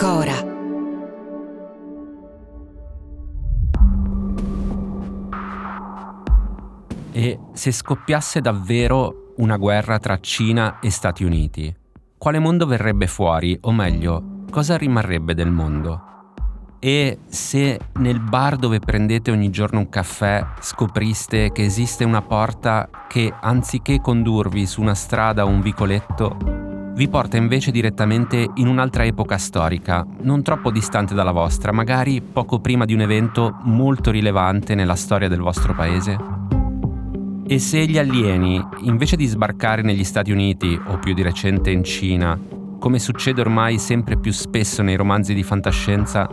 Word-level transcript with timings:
Cora. 0.00 0.32
E 7.12 7.38
se 7.52 7.70
scoppiasse 7.70 8.40
davvero 8.40 9.34
una 9.36 9.58
guerra 9.58 9.98
tra 9.98 10.18
Cina 10.20 10.78
e 10.80 10.90
Stati 10.90 11.22
Uniti, 11.22 11.76
quale 12.16 12.38
mondo 12.38 12.64
verrebbe 12.64 13.06
fuori? 13.06 13.58
O 13.60 13.72
meglio, 13.72 14.44
cosa 14.50 14.78
rimarrebbe 14.78 15.34
del 15.34 15.50
mondo? 15.50 16.02
E 16.78 17.18
se 17.26 17.78
nel 17.96 18.20
bar 18.20 18.56
dove 18.56 18.78
prendete 18.78 19.30
ogni 19.30 19.50
giorno 19.50 19.80
un 19.80 19.90
caffè 19.90 20.42
scopriste 20.60 21.52
che 21.52 21.62
esiste 21.62 22.04
una 22.04 22.22
porta 22.22 22.88
che 23.06 23.30
anziché 23.38 24.00
condurvi 24.00 24.64
su 24.64 24.80
una 24.80 24.94
strada 24.94 25.44
o 25.44 25.48
un 25.48 25.60
vicoletto, 25.60 26.59
vi 27.00 27.08
porta 27.08 27.38
invece 27.38 27.70
direttamente 27.70 28.46
in 28.56 28.66
un'altra 28.66 29.06
epoca 29.06 29.38
storica, 29.38 30.06
non 30.20 30.42
troppo 30.42 30.70
distante 30.70 31.14
dalla 31.14 31.32
vostra, 31.32 31.72
magari 31.72 32.20
poco 32.20 32.60
prima 32.60 32.84
di 32.84 32.92
un 32.92 33.00
evento 33.00 33.56
molto 33.62 34.10
rilevante 34.10 34.74
nella 34.74 34.96
storia 34.96 35.26
del 35.26 35.40
vostro 35.40 35.74
paese? 35.74 36.18
E 37.46 37.58
se 37.58 37.86
gli 37.86 37.96
alieni, 37.96 38.62
invece 38.80 39.16
di 39.16 39.24
sbarcare 39.24 39.80
negli 39.80 40.04
Stati 40.04 40.30
Uniti 40.30 40.78
o 40.88 40.98
più 40.98 41.14
di 41.14 41.22
recente 41.22 41.70
in 41.70 41.84
Cina, 41.84 42.38
come 42.78 42.98
succede 42.98 43.40
ormai 43.40 43.78
sempre 43.78 44.18
più 44.18 44.30
spesso 44.30 44.82
nei 44.82 44.96
romanzi 44.96 45.32
di 45.32 45.42
fantascienza, 45.42 46.28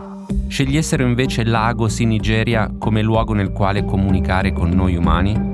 scegliessero 0.48 1.02
invece 1.02 1.44
Lagos 1.44 1.98
in 2.00 2.10
Nigeria 2.10 2.70
come 2.78 3.00
luogo 3.00 3.32
nel 3.32 3.52
quale 3.52 3.86
comunicare 3.86 4.52
con 4.52 4.68
noi 4.68 4.96
umani? 4.96 5.47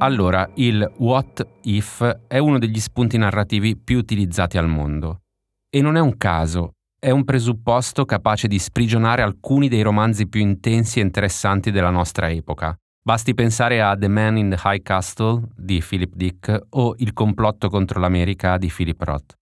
Allora, 0.00 0.48
il 0.54 0.88
What 0.98 1.44
If 1.62 2.20
è 2.28 2.38
uno 2.38 2.58
degli 2.58 2.78
spunti 2.78 3.18
narrativi 3.18 3.76
più 3.76 3.98
utilizzati 3.98 4.56
al 4.56 4.68
mondo. 4.68 5.22
E 5.68 5.82
non 5.82 5.96
è 5.96 6.00
un 6.00 6.16
caso, 6.16 6.74
è 7.00 7.10
un 7.10 7.24
presupposto 7.24 8.04
capace 8.04 8.46
di 8.46 8.60
sprigionare 8.60 9.22
alcuni 9.22 9.68
dei 9.68 9.82
romanzi 9.82 10.28
più 10.28 10.40
intensi 10.40 11.00
e 11.00 11.02
interessanti 11.02 11.72
della 11.72 11.90
nostra 11.90 12.30
epoca. 12.30 12.76
Basti 13.02 13.34
pensare 13.34 13.82
a 13.82 13.96
The 13.96 14.06
Man 14.06 14.36
in 14.36 14.50
the 14.50 14.60
High 14.62 14.82
Castle 14.82 15.42
di 15.56 15.82
Philip 15.86 16.14
Dick 16.14 16.66
o 16.70 16.94
Il 16.98 17.12
complotto 17.12 17.68
contro 17.68 17.98
l'America 17.98 18.56
di 18.56 18.72
Philip 18.74 19.02
Roth. 19.02 19.34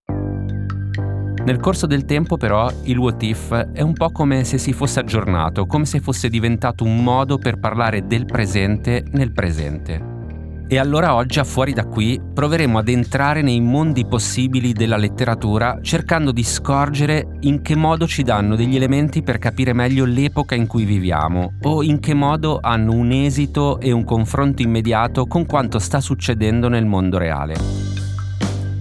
Nel 1.45 1.59
corso 1.59 1.85
del 1.85 2.05
tempo 2.05 2.35
però 2.35 2.67
il 2.85 2.97
What 2.97 3.21
If 3.21 3.53
è 3.53 3.81
un 3.81 3.93
po' 3.93 4.09
come 4.09 4.43
se 4.43 4.57
si 4.57 4.73
fosse 4.73 5.01
aggiornato, 5.01 5.67
come 5.67 5.85
se 5.85 5.99
fosse 5.99 6.29
diventato 6.29 6.83
un 6.83 7.03
modo 7.03 7.37
per 7.37 7.59
parlare 7.59 8.07
del 8.07 8.25
presente 8.25 9.03
nel 9.11 9.31
presente. 9.31 10.15
E 10.69 10.77
allora 10.77 11.15
oggi 11.15 11.39
a 11.39 11.45
Fuori 11.45 11.71
da 11.71 11.85
qui 11.85 12.19
proveremo 12.33 12.77
ad 12.77 12.89
entrare 12.89 13.41
nei 13.41 13.61
mondi 13.61 14.05
possibili 14.05 14.73
della 14.73 14.97
letteratura 14.97 15.79
cercando 15.81 16.33
di 16.33 16.43
scorgere 16.43 17.37
in 17.41 17.61
che 17.61 17.73
modo 17.73 18.05
ci 18.05 18.21
danno 18.21 18.57
degli 18.57 18.75
elementi 18.75 19.23
per 19.23 19.37
capire 19.37 19.71
meglio 19.71 20.03
l'epoca 20.03 20.55
in 20.55 20.67
cui 20.67 20.83
viviamo 20.83 21.53
o 21.61 21.83
in 21.83 22.01
che 22.01 22.13
modo 22.13 22.59
hanno 22.61 22.91
un 22.91 23.11
esito 23.11 23.79
e 23.79 23.93
un 23.93 24.03
confronto 24.03 24.61
immediato 24.61 25.25
con 25.25 25.45
quanto 25.45 25.79
sta 25.79 26.01
succedendo 26.01 26.67
nel 26.67 26.85
mondo 26.85 27.17
reale. 27.17 27.55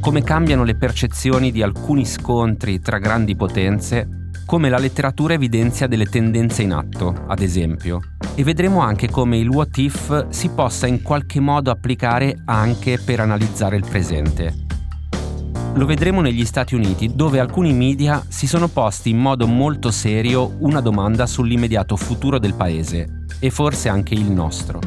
Come 0.01 0.25
cambiano 0.25 0.65
le 0.65 0.75
percezioni 0.75 1.53
di 1.53 1.63
alcuni 1.63 2.05
scontri 2.05 2.81
tra 2.81 2.99
grandi 2.99 3.37
potenze 3.37 4.09
come 4.45 4.69
la 4.69 4.79
letteratura 4.79 5.35
evidenzia 5.35 5.87
delle 5.87 6.07
tendenze 6.07 6.63
in 6.63 6.73
atto, 6.73 7.25
ad 7.27 7.41
esempio, 7.41 8.01
e 8.39 8.45
vedremo 8.45 8.81
anche 8.81 9.09
come 9.09 9.39
il 9.39 9.49
what 9.49 9.79
if 9.79 10.27
si 10.29 10.51
possa 10.51 10.87
in 10.87 11.01
qualche 11.01 11.41
modo 11.41 11.71
applicare 11.71 12.43
anche 12.45 12.99
per 12.99 13.21
analizzare 13.21 13.77
il 13.77 13.87
presente. 13.89 14.65
Lo 15.73 15.87
vedremo 15.87 16.21
negli 16.21 16.45
Stati 16.45 16.75
Uniti, 16.75 17.15
dove 17.15 17.41
alcuni 17.41 17.73
media 17.73 18.23
si 18.29 18.47
sono 18.47 18.69
posti 18.69 19.11
in 19.11 19.19
modo 19.19 19.47
molto 19.47 19.91
serio 19.91 20.55
una 20.59 20.81
domanda 20.81 21.27
sull'immediato 21.27 21.97
futuro 21.97 22.39
del 22.39 22.55
paese, 22.55 23.25
e 23.39 23.51
forse 23.51 23.89
anche 23.89 24.13
il 24.15 24.31
nostro. 24.31 24.81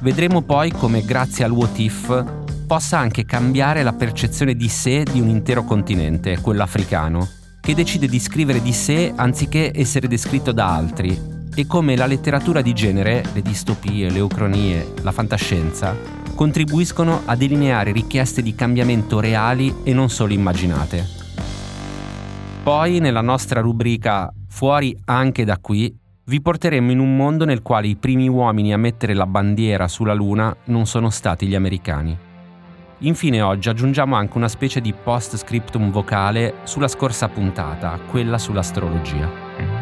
Vedremo 0.00 0.42
poi 0.42 0.72
come 0.72 1.04
grazie 1.04 1.44
al 1.44 1.52
what 1.52 1.78
if 1.78 2.24
possa 2.66 2.98
anche 2.98 3.24
cambiare 3.24 3.84
la 3.84 3.92
percezione 3.92 4.54
di 4.54 4.68
sé 4.68 5.04
di 5.04 5.20
un 5.20 5.28
intero 5.28 5.62
continente, 5.64 6.40
quello 6.40 6.62
africano, 6.62 7.28
che 7.60 7.74
decide 7.74 8.08
di 8.08 8.18
scrivere 8.18 8.60
di 8.60 8.72
sé 8.72 9.12
anziché 9.14 9.70
essere 9.72 10.08
descritto 10.08 10.50
da 10.50 10.74
altri, 10.74 11.31
e 11.54 11.66
come 11.66 11.96
la 11.96 12.06
letteratura 12.06 12.62
di 12.62 12.72
genere, 12.72 13.22
le 13.32 13.42
distopie, 13.42 14.10
le 14.10 14.20
ucronie, 14.20 14.94
la 15.02 15.12
fantascienza, 15.12 15.94
contribuiscono 16.34 17.22
a 17.24 17.36
delineare 17.36 17.92
richieste 17.92 18.42
di 18.42 18.54
cambiamento 18.54 19.20
reali 19.20 19.74
e 19.84 19.92
non 19.92 20.08
solo 20.08 20.32
immaginate. 20.32 21.06
Poi, 22.62 23.00
nella 23.00 23.20
nostra 23.20 23.60
rubrica 23.60 24.32
Fuori 24.48 24.96
anche 25.06 25.44
da 25.44 25.58
qui, 25.58 25.94
vi 26.24 26.40
porteremo 26.40 26.90
in 26.90 26.98
un 26.98 27.16
mondo 27.16 27.44
nel 27.44 27.62
quale 27.62 27.88
i 27.88 27.96
primi 27.96 28.28
uomini 28.28 28.72
a 28.72 28.76
mettere 28.76 29.14
la 29.14 29.26
bandiera 29.26 29.88
sulla 29.88 30.14
Luna 30.14 30.54
non 30.66 30.86
sono 30.86 31.10
stati 31.10 31.46
gli 31.46 31.54
americani. 31.54 32.16
Infine 32.98 33.42
oggi 33.42 33.68
aggiungiamo 33.68 34.14
anche 34.14 34.36
una 34.36 34.48
specie 34.48 34.80
di 34.80 34.92
post 34.92 35.36
scriptum 35.36 35.90
vocale 35.90 36.54
sulla 36.62 36.86
scorsa 36.86 37.28
puntata, 37.28 37.98
quella 38.08 38.38
sull'astrologia. 38.38 39.81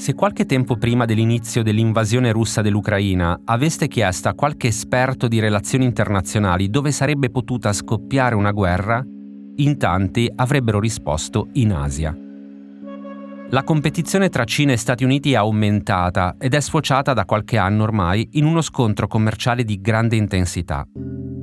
Se 0.00 0.14
qualche 0.14 0.46
tempo 0.46 0.76
prima 0.76 1.04
dell'inizio 1.04 1.62
dell'invasione 1.62 2.32
russa 2.32 2.62
dell'Ucraina 2.62 3.38
aveste 3.44 3.86
chiesto 3.86 4.30
a 4.30 4.32
qualche 4.32 4.68
esperto 4.68 5.28
di 5.28 5.40
relazioni 5.40 5.84
internazionali 5.84 6.70
dove 6.70 6.90
sarebbe 6.90 7.28
potuta 7.28 7.70
scoppiare 7.74 8.34
una 8.34 8.50
guerra, 8.50 9.04
in 9.56 9.76
tanti 9.76 10.32
avrebbero 10.34 10.80
risposto 10.80 11.48
in 11.52 11.72
Asia. 11.72 12.16
La 13.50 13.62
competizione 13.62 14.30
tra 14.30 14.44
Cina 14.44 14.72
e 14.72 14.78
Stati 14.78 15.04
Uniti 15.04 15.32
è 15.32 15.36
aumentata 15.36 16.36
ed 16.38 16.54
è 16.54 16.60
sfociata 16.60 17.12
da 17.12 17.26
qualche 17.26 17.58
anno 17.58 17.82
ormai 17.82 18.26
in 18.32 18.46
uno 18.46 18.62
scontro 18.62 19.06
commerciale 19.06 19.64
di 19.64 19.82
grande 19.82 20.16
intensità. 20.16 20.82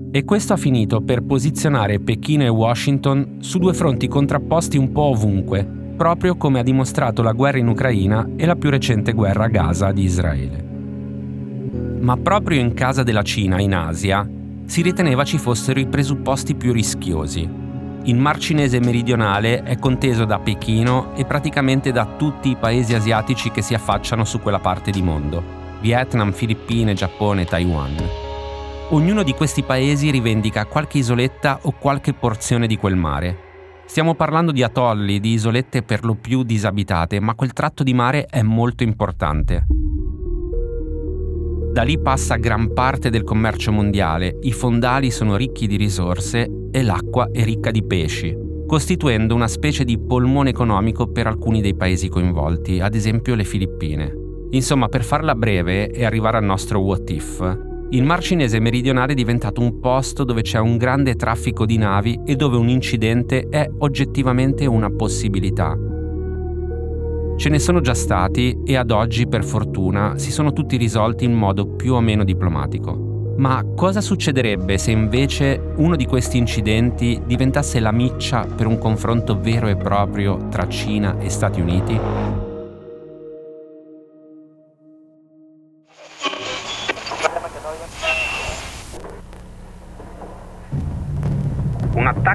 E 0.09 0.23
questo 0.23 0.53
ha 0.53 0.57
finito 0.57 1.01
per 1.01 1.21
posizionare 1.21 1.99
Pechino 1.99 2.43
e 2.43 2.49
Washington 2.49 3.35
su 3.37 3.59
due 3.59 3.75
fronti 3.75 4.07
contrapposti 4.07 4.77
un 4.77 4.91
po' 4.91 5.11
ovunque, 5.11 5.76
proprio 5.97 6.37
come 6.37 6.59
ha 6.59 6.63
dimostrato 6.63 7.21
la 7.21 7.33
guerra 7.33 7.57
in 7.57 7.67
Ucraina 7.67 8.29
e 8.37 8.45
la 8.45 8.55
più 8.55 8.69
recente 8.69 9.11
guerra 9.11 9.45
a 9.45 9.49
Gaza 9.49 9.91
di 9.91 10.03
Israele. 10.03 10.65
Ma 11.99 12.15
proprio 12.15 12.59
in 12.59 12.73
casa 12.73 13.03
della 13.03 13.23
Cina, 13.23 13.59
in 13.59 13.73
Asia, 13.73 14.25
si 14.65 14.81
riteneva 14.81 15.25
ci 15.25 15.37
fossero 15.37 15.79
i 15.79 15.87
presupposti 15.87 16.55
più 16.55 16.71
rischiosi, 16.71 17.65
il 18.07 18.15
Mar 18.15 18.37
Cinese 18.37 18.79
meridionale 18.79 19.63
è 19.63 19.77
conteso 19.77 20.23
da 20.23 20.39
Pechino 20.39 21.13
e 21.17 21.25
praticamente 21.25 21.91
da 21.91 22.05
tutti 22.05 22.49
i 22.49 22.55
paesi 22.55 22.93
asiatici 22.93 23.51
che 23.51 23.61
si 23.61 23.73
affacciano 23.73 24.23
su 24.23 24.39
quella 24.39 24.59
parte 24.59 24.91
di 24.91 25.01
mondo, 25.01 25.43
Vietnam, 25.81 26.31
Filippine, 26.31 26.93
Giappone 26.93 27.43
Taiwan. 27.43 27.95
Ognuno 28.91 29.23
di 29.23 29.33
questi 29.33 29.61
paesi 29.61 30.09
rivendica 30.09 30.65
qualche 30.67 30.99
isoletta 30.99 31.59
o 31.63 31.73
qualche 31.77 32.13
porzione 32.13 32.65
di 32.65 32.77
quel 32.77 32.95
mare. 32.95 33.46
Stiamo 33.87 34.15
parlando 34.15 34.51
di 34.51 34.61
atolli, 34.63 35.19
di 35.19 35.31
isolette 35.31 35.81
per 35.81 36.03
lo 36.03 36.15
più 36.15 36.43
disabitate, 36.43 37.21
ma 37.21 37.35
quel 37.35 37.53
tratto 37.53 37.83
di 37.83 37.93
mare 37.93 38.25
è 38.25 38.41
molto 38.41 38.83
importante. 38.83 39.65
Da 41.71 41.83
lì 41.83 41.97
passa 41.99 42.35
gran 42.35 42.73
parte 42.73 43.09
del 43.09 43.23
commercio 43.23 43.71
mondiale, 43.71 44.37
i 44.41 44.51
fondali 44.51 45.09
sono 45.09 45.37
ricchi 45.37 45.67
di 45.67 45.77
risorse 45.77 46.49
e 46.69 46.83
l'acqua 46.83 47.29
è 47.31 47.43
ricca 47.43 47.71
di 47.71 47.83
pesci, 47.83 48.35
costituendo 48.67 49.33
una 49.33 49.47
specie 49.47 49.85
di 49.85 49.97
polmone 49.97 50.49
economico 50.49 51.07
per 51.07 51.27
alcuni 51.27 51.61
dei 51.61 51.75
paesi 51.75 52.09
coinvolti, 52.09 52.81
ad 52.81 52.93
esempio 52.93 53.35
le 53.35 53.45
Filippine. 53.45 54.13
Insomma, 54.51 54.89
per 54.89 55.03
farla 55.03 55.33
breve 55.33 55.89
e 55.89 56.03
arrivare 56.03 56.37
al 56.37 56.43
nostro 56.43 56.81
what 56.81 57.09
if, 57.09 57.66
il 57.89 58.03
Mar 58.03 58.21
Cinese 58.21 58.59
meridionale 58.59 59.13
è 59.13 59.15
diventato 59.15 59.61
un 59.61 59.79
posto 59.79 60.25
dove 60.25 60.41
c'è 60.41 60.59
un 60.59 60.75
grande 60.75 61.15
traffico 61.15 61.65
di 61.65 61.77
navi 61.77 62.19
e 62.25 62.35
dove 62.35 62.57
un 62.57 62.67
incidente 62.67 63.47
è 63.49 63.65
oggettivamente 63.77 64.65
una 64.65 64.89
possibilità. 64.89 65.77
Ce 67.37 67.49
ne 67.49 67.59
sono 67.59 67.79
già 67.79 67.93
stati 67.93 68.61
e 68.65 68.75
ad 68.75 68.91
oggi, 68.91 69.27
per 69.27 69.45
fortuna, 69.45 70.17
si 70.17 70.31
sono 70.31 70.51
tutti 70.51 70.75
risolti 70.75 71.23
in 71.23 71.33
modo 71.33 71.67
più 71.67 71.93
o 71.93 72.01
meno 72.01 72.25
diplomatico. 72.25 73.35
Ma 73.37 73.63
cosa 73.75 74.01
succederebbe 74.01 74.77
se 74.77 74.91
invece 74.91 75.61
uno 75.75 75.95
di 75.95 76.05
questi 76.05 76.37
incidenti 76.37 77.21
diventasse 77.25 77.79
la 77.79 77.91
miccia 77.91 78.45
per 78.45 78.65
un 78.65 78.79
confronto 78.79 79.39
vero 79.39 79.67
e 79.67 79.77
proprio 79.77 80.47
tra 80.49 80.67
Cina 80.67 81.19
e 81.19 81.29
Stati 81.29 81.61
Uniti? 81.61 82.46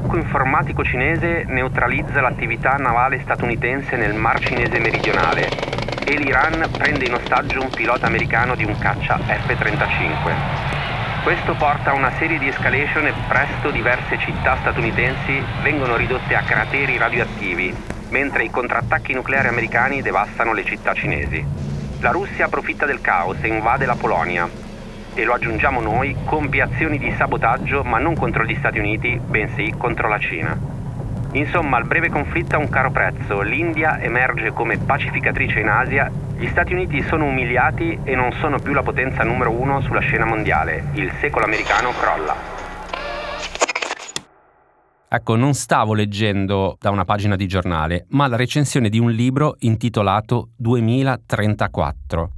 Attacco 0.03 0.17
informatico 0.17 0.83
cinese 0.83 1.45
neutralizza 1.47 2.21
l'attività 2.21 2.73
navale 2.73 3.21
statunitense 3.21 3.97
nel 3.97 4.15
Mar 4.15 4.41
Cinese 4.41 4.81
meridionale 4.81 5.49
e 6.05 6.19
l'Iran 6.19 6.69
prende 6.77 7.07
in 7.07 7.15
ostaggio 7.15 7.63
un 7.63 7.71
pilota 7.71 8.07
americano 8.07 8.57
di 8.57 8.65
un 8.65 8.77
caccia 8.79 9.19
F-35. 9.19 11.23
Questo 11.23 11.55
porta 11.55 11.91
a 11.91 11.95
una 11.95 12.11
serie 12.19 12.39
di 12.39 12.49
escalation 12.49 13.07
e 13.07 13.13
presto 13.29 13.71
diverse 13.71 14.19
città 14.19 14.57
statunitensi 14.61 15.41
vengono 15.63 15.95
ridotte 15.95 16.35
a 16.35 16.43
crateri 16.43 16.99
radioattivi, 16.99 17.73
mentre 18.09 18.43
i 18.43 18.51
contrattacchi 18.51 19.15
nucleari 19.15 19.47
americani 19.47 20.03
devastano 20.03 20.53
le 20.53 20.65
città 20.65 20.95
cinesi. 20.95 21.45
La 22.01 22.11
Russia 22.11 22.47
approfitta 22.47 22.87
del 22.87 23.01
caos 23.01 23.37
e 23.43 23.47
invade 23.47 23.87
la 23.87 23.95
Polonia, 23.95 24.51
e 25.15 25.25
lo 25.25 25.35
aggiungiamo 25.35 25.81
noi, 25.81 26.17
compie 26.25 26.63
azioni 26.63 26.99
di 26.99 27.13
sabotaggio 27.17 27.83
ma 27.83 27.99
non 27.99 28.15
contro 28.15 28.45
gli 28.45 28.55
Stati 28.57 28.79
Uniti, 28.79 29.21
bensì 29.25 29.73
contro 29.77 30.09
la 30.09 30.19
Cina. 30.19 30.57
Insomma, 31.33 31.79
il 31.79 31.87
breve 31.87 32.11
conflitto 32.11 32.57
ha 32.57 32.59
un 32.59 32.69
caro 32.69 32.91
prezzo, 32.91 33.41
l'India 33.41 34.01
emerge 34.01 34.51
come 34.53 34.77
pacificatrice 34.77 35.61
in 35.61 35.69
Asia, 35.69 36.11
gli 36.37 36.47
Stati 36.49 36.75
Uniti 36.75 37.03
sono 37.03 37.25
umiliati 37.25 37.99
e 38.05 38.15
non 38.15 38.33
sono 38.33 38.59
più 38.59 38.73
la 38.73 38.83
potenza 38.83 39.23
numero 39.23 39.51
uno 39.51 39.81
sulla 39.81 40.01
scena 40.01 40.27
mondiale, 40.27 40.85
il 40.95 41.11
secolo 41.21 41.45
americano 41.45 41.91
crolla. 41.93 42.61
Ecco, 45.09 45.37
non 45.37 45.53
stavo 45.53 45.93
leggendo 45.93 46.77
da 46.81 46.91
una 46.91 47.05
pagina 47.05 47.37
di 47.37 47.47
giornale, 47.47 48.07
ma 48.11 48.27
la 48.29 48.37
recensione 48.37 48.89
di 48.89 48.99
un 48.99 49.11
libro 49.11 49.57
intitolato 49.59 50.49
2034. 50.57 52.31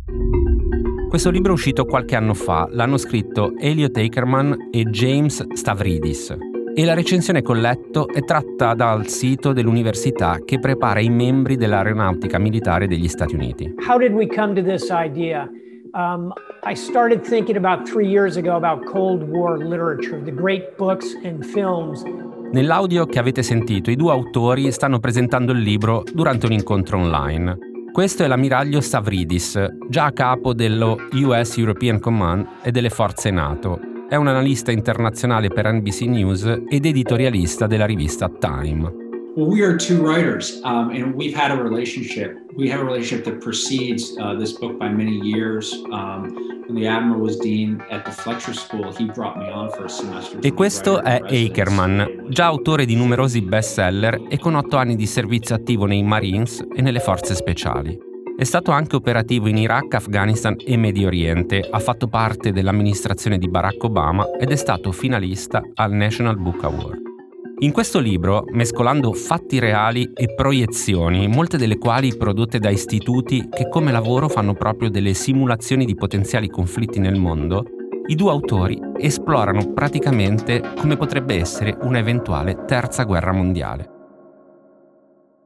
Questo 1.14 1.30
libro 1.30 1.52
è 1.52 1.54
uscito 1.54 1.84
qualche 1.84 2.16
anno 2.16 2.34
fa, 2.34 2.66
l'hanno 2.72 2.96
scritto 2.96 3.52
Elliot 3.56 3.96
Ackerman 3.96 4.70
e 4.72 4.82
James 4.82 5.46
Stavridis 5.52 6.36
e 6.74 6.84
la 6.84 6.92
recensione 6.92 7.40
che 7.40 7.52
ho 7.52 7.54
letto 7.54 8.08
è 8.08 8.24
tratta 8.24 8.74
dal 8.74 9.06
sito 9.06 9.52
dell'università 9.52 10.38
che 10.44 10.58
prepara 10.58 10.98
i 10.98 11.10
membri 11.10 11.54
dell'aeronautica 11.54 12.40
militare 12.40 12.88
degli 12.88 13.06
Stati 13.06 13.36
Uniti. 13.36 13.74
How 13.88 13.96
did 13.96 14.10
we 14.12 14.26
come 14.26 14.54
to 14.54 14.62
this 14.68 14.88
idea? 14.90 15.48
Um, 15.92 16.32
I 16.68 16.74
started 16.74 17.20
thinking 17.20 17.56
about 17.56 17.88
three 17.88 18.08
years 18.08 18.36
ago 18.36 18.56
about 18.56 18.84
Cold 18.84 19.22
War 19.22 19.56
literature, 19.56 20.20
the 20.20 20.34
great 20.34 20.74
books 20.76 21.16
and 21.22 21.44
films 21.44 22.02
Nell'audio 22.50 23.06
che 23.06 23.20
avete 23.20 23.44
sentito, 23.44 23.92
i 23.92 23.96
due 23.96 24.10
autori 24.10 24.72
stanno 24.72 24.98
presentando 24.98 25.52
il 25.52 25.60
libro 25.60 26.02
durante 26.12 26.46
un 26.46 26.52
incontro 26.52 26.98
online. 26.98 27.72
Questo 27.94 28.24
è 28.24 28.26
l'ammiraglio 28.26 28.80
Stavridis, 28.80 29.76
già 29.88 30.06
a 30.06 30.12
capo 30.12 30.52
dello 30.52 30.96
US 31.12 31.56
European 31.58 32.00
Command 32.00 32.44
e 32.64 32.72
delle 32.72 32.90
forze 32.90 33.30
NATO. 33.30 33.78
È 34.08 34.16
un 34.16 34.26
analista 34.26 34.72
internazionale 34.72 35.46
per 35.46 35.70
NBC 35.70 36.00
News 36.00 36.62
ed 36.68 36.86
editorialista 36.86 37.68
della 37.68 37.86
rivista 37.86 38.28
Time. 38.28 39.03
Well, 39.36 39.50
we 39.50 39.62
are 39.62 39.76
two 39.76 40.00
writers, 40.00 40.60
um, 40.62 40.90
and 40.90 41.12
we've 41.12 41.34
had 41.34 41.50
a 41.50 41.60
relationship. 41.60 42.38
We 42.56 42.70
have 42.70 42.80
a 42.80 42.84
relationship 42.84 43.24
that 43.24 43.40
precedes 43.40 44.16
uh, 44.16 44.34
this 44.38 44.52
book 44.52 44.78
by 44.78 44.88
many 44.90 45.18
years. 45.22 45.72
Um, 45.90 46.30
when 46.68 46.76
the 46.76 46.86
Admiral 46.86 47.20
was 47.20 47.36
dean 47.38 47.82
at 47.90 48.04
the 48.04 48.12
Fletcher 48.12 48.54
School, 48.54 48.92
he 48.92 49.06
brought 49.06 49.36
me 49.36 49.50
on 49.50 49.70
for 49.70 49.86
a 49.86 49.88
semester. 49.88 50.38
E 50.40 50.52
questo 50.52 51.02
è 51.02 51.20
Ackerman, 51.20 52.26
già 52.28 52.44
autore 52.44 52.84
di 52.84 52.94
numerosi 52.94 53.40
bestseller 53.42 54.22
e 54.28 54.38
con 54.38 54.54
otto 54.54 54.76
anni 54.76 54.94
di 54.94 55.06
servizio 55.06 55.56
attivo 55.56 55.86
nei 55.86 56.04
Marines 56.04 56.64
e 56.72 56.80
nelle 56.80 57.00
forze 57.00 57.34
speciali. 57.34 57.98
È 58.36 58.44
stato 58.44 58.70
anche 58.70 58.94
operativo 58.94 59.48
in 59.48 59.56
Iraq, 59.56 59.94
Afghanistan 59.94 60.54
e 60.64 60.76
Medio 60.76 61.08
Oriente, 61.08 61.58
ha 61.68 61.80
fatto 61.80 62.06
parte 62.06 62.52
dell'amministrazione 62.52 63.38
di 63.38 63.48
Barack 63.48 63.82
Obama 63.82 64.30
ed 64.38 64.52
è 64.52 64.56
stato 64.56 64.92
finalista 64.92 65.60
al 65.74 65.90
National 65.90 66.38
Book 66.38 66.62
Award. 66.62 67.13
In 67.64 67.72
questo 67.72 67.98
libro, 67.98 68.44
mescolando 68.50 69.14
fatti 69.14 69.58
reali 69.58 70.10
e 70.12 70.34
proiezioni, 70.34 71.28
molte 71.28 71.56
delle 71.56 71.78
quali 71.78 72.14
prodotte 72.14 72.58
da 72.58 72.68
istituti 72.68 73.48
che 73.48 73.70
come 73.70 73.90
lavoro 73.90 74.28
fanno 74.28 74.52
proprio 74.52 74.90
delle 74.90 75.14
simulazioni 75.14 75.86
di 75.86 75.94
potenziali 75.94 76.50
conflitti 76.50 76.98
nel 76.98 77.18
mondo, 77.18 77.64
i 78.08 78.16
due 78.16 78.30
autori 78.30 78.78
esplorano 78.98 79.72
praticamente 79.72 80.74
come 80.76 80.98
potrebbe 80.98 81.36
essere 81.36 81.74
un'eventuale 81.80 82.66
terza 82.66 83.04
guerra 83.04 83.32
mondiale. 83.32 83.88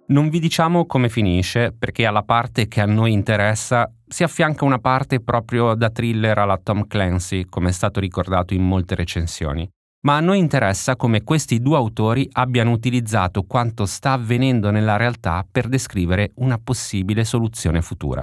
Non 0.06 0.28
vi 0.28 0.40
diciamo 0.40 0.86
come 0.86 1.08
finisce, 1.08 1.72
perché 1.72 2.04
alla 2.04 2.24
parte 2.24 2.66
che 2.66 2.80
a 2.80 2.86
noi 2.86 3.12
interessa 3.12 3.88
si 4.08 4.24
affianca 4.24 4.64
una 4.64 4.80
parte 4.80 5.20
proprio 5.20 5.74
da 5.74 5.88
thriller 5.88 6.36
alla 6.36 6.58
Tom 6.60 6.88
Clancy, 6.88 7.44
come 7.44 7.68
è 7.68 7.72
stato 7.72 8.00
ricordato 8.00 8.54
in 8.54 8.64
molte 8.64 8.96
recensioni 8.96 9.70
ma 10.00 10.16
a 10.16 10.20
noi 10.20 10.38
interessa 10.38 10.94
come 10.94 11.24
questi 11.24 11.60
due 11.60 11.76
autori 11.76 12.28
abbiano 12.32 12.70
utilizzato 12.70 13.42
quanto 13.42 13.84
sta 13.84 14.12
avvenendo 14.12 14.70
nella 14.70 14.96
realtà 14.96 15.44
per 15.50 15.66
descrivere 15.66 16.30
una 16.36 16.58
possibile 16.62 17.24
soluzione 17.24 17.82
futura. 17.82 18.22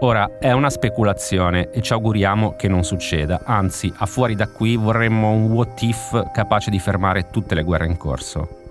Ora 0.00 0.38
è 0.38 0.52
una 0.52 0.70
speculazione 0.70 1.70
e 1.70 1.80
ci 1.80 1.92
auguriamo 1.92 2.56
che 2.56 2.68
non 2.68 2.84
succeda, 2.84 3.42
anzi 3.44 3.92
a 3.96 4.06
fuori 4.06 4.34
da 4.34 4.48
qui 4.48 4.76
vorremmo 4.76 5.30
un 5.30 5.50
what 5.50 5.80
if 5.82 6.30
capace 6.32 6.70
di 6.70 6.78
fermare 6.78 7.30
tutte 7.30 7.54
le 7.54 7.62
guerre 7.62 7.86
in 7.86 7.96
corso. 7.96 8.62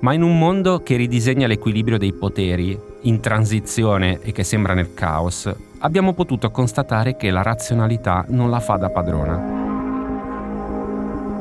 Ma 0.00 0.12
in 0.12 0.22
un 0.22 0.36
mondo 0.36 0.82
che 0.82 0.96
ridisegna 0.96 1.46
l'equilibrio 1.46 1.98
dei 1.98 2.12
poteri, 2.12 2.76
in 3.02 3.20
transizione 3.20 4.20
e 4.20 4.32
che 4.32 4.42
sembra 4.42 4.74
nel 4.74 4.92
caos, 4.92 5.48
abbiamo 5.78 6.12
potuto 6.14 6.50
constatare 6.50 7.16
che 7.16 7.30
la 7.30 7.42
razionalità 7.42 8.24
non 8.28 8.50
la 8.50 8.58
fa 8.58 8.76
da 8.76 8.90
padrona. 8.90 9.71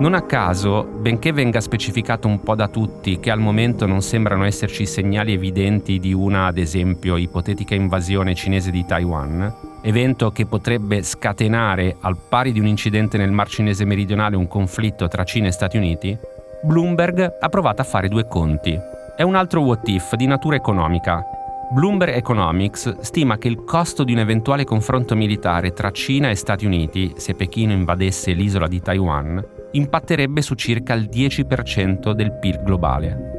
Non 0.02 0.16
a 0.16 0.24
caso, 0.24 0.84
benché 0.84 1.32
venga 1.32 1.62
specificato 1.62 2.28
un 2.28 2.42
po' 2.42 2.56
da 2.56 2.68
tutti 2.68 3.20
che 3.20 3.30
al 3.30 3.40
momento 3.40 3.86
non 3.86 4.02
sembrano 4.02 4.46
esserci 4.46 4.88
segnali 4.88 5.32
evidenti 5.32 6.00
di 6.00 6.12
una, 6.12 6.48
ad 6.48 6.58
esempio, 6.58 7.18
ipotetica 7.18 7.76
invasione 7.76 8.34
cinese 8.34 8.72
di 8.72 8.84
Taiwan, 8.84 9.54
evento 9.84 10.32
che 10.32 10.48
potrebbe 10.48 11.04
scatenare, 11.04 11.98
al 12.00 12.18
pari 12.18 12.52
di 12.52 12.60
un 12.60 12.66
incidente 12.66 13.20
nel 13.20 13.30
Mar 13.30 13.48
Cinese 13.48 13.86
meridionale, 13.86 14.36
un 14.36 14.48
conflitto 14.48 15.08
tra 15.08 15.24
Cina 15.24 15.50
e 15.50 15.52
Stati 15.52 15.78
Uniti, 15.78 16.18
Bloomberg 16.64 17.38
ha 17.40 17.50
provato 17.50 17.82
a 17.82 17.86
fare 17.86 18.08
due 18.08 18.28
conti. 18.28 18.76
È 19.16 19.22
un 19.22 19.36
altro 19.36 19.62
what 19.62 19.88
if 19.88 20.16
di 20.16 20.26
natura 20.26 20.56
economica. 20.56 21.24
Bloomberg 21.70 22.16
Economics 22.16 23.02
stima 23.02 23.38
che 23.38 23.50
il 23.50 23.64
costo 23.64 24.04
di 24.04 24.14
un 24.14 24.20
eventuale 24.20 24.64
confronto 24.64 25.16
militare 25.16 25.74
tra 25.74 25.92
Cina 25.92 26.32
e 26.32 26.36
Stati 26.36 26.66
Uniti, 26.66 27.14
se 27.18 27.36
Pechino 27.36 27.72
invadesse 27.72 28.32
l'isola 28.32 28.68
di 28.68 28.82
Taiwan, 28.82 29.61
impatterebbe 29.72 30.42
su 30.42 30.56
circa 30.56 30.94
il 30.94 31.10
10% 31.12 32.12
del 32.12 32.34
PIL 32.34 32.62
globale. 32.64 33.30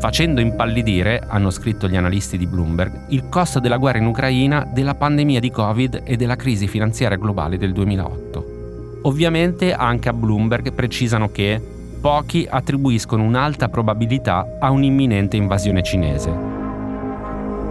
Facendo 0.00 0.40
impallidire, 0.40 1.22
hanno 1.26 1.50
scritto 1.50 1.86
gli 1.86 1.96
analisti 1.96 2.38
di 2.38 2.46
Bloomberg, 2.46 3.08
il 3.08 3.28
costo 3.28 3.60
della 3.60 3.76
guerra 3.76 3.98
in 3.98 4.06
Ucraina, 4.06 4.66
della 4.72 4.94
pandemia 4.94 5.40
di 5.40 5.50
Covid 5.50 6.02
e 6.04 6.16
della 6.16 6.36
crisi 6.36 6.66
finanziaria 6.66 7.18
globale 7.18 7.58
del 7.58 7.72
2008. 7.72 9.00
Ovviamente 9.02 9.74
anche 9.74 10.08
a 10.08 10.14
Bloomberg 10.14 10.72
precisano 10.72 11.30
che 11.30 11.60
pochi 12.00 12.46
attribuiscono 12.48 13.22
un'alta 13.22 13.68
probabilità 13.68 14.56
a 14.58 14.70
un'imminente 14.70 15.36
invasione 15.36 15.82
cinese. 15.82 16.59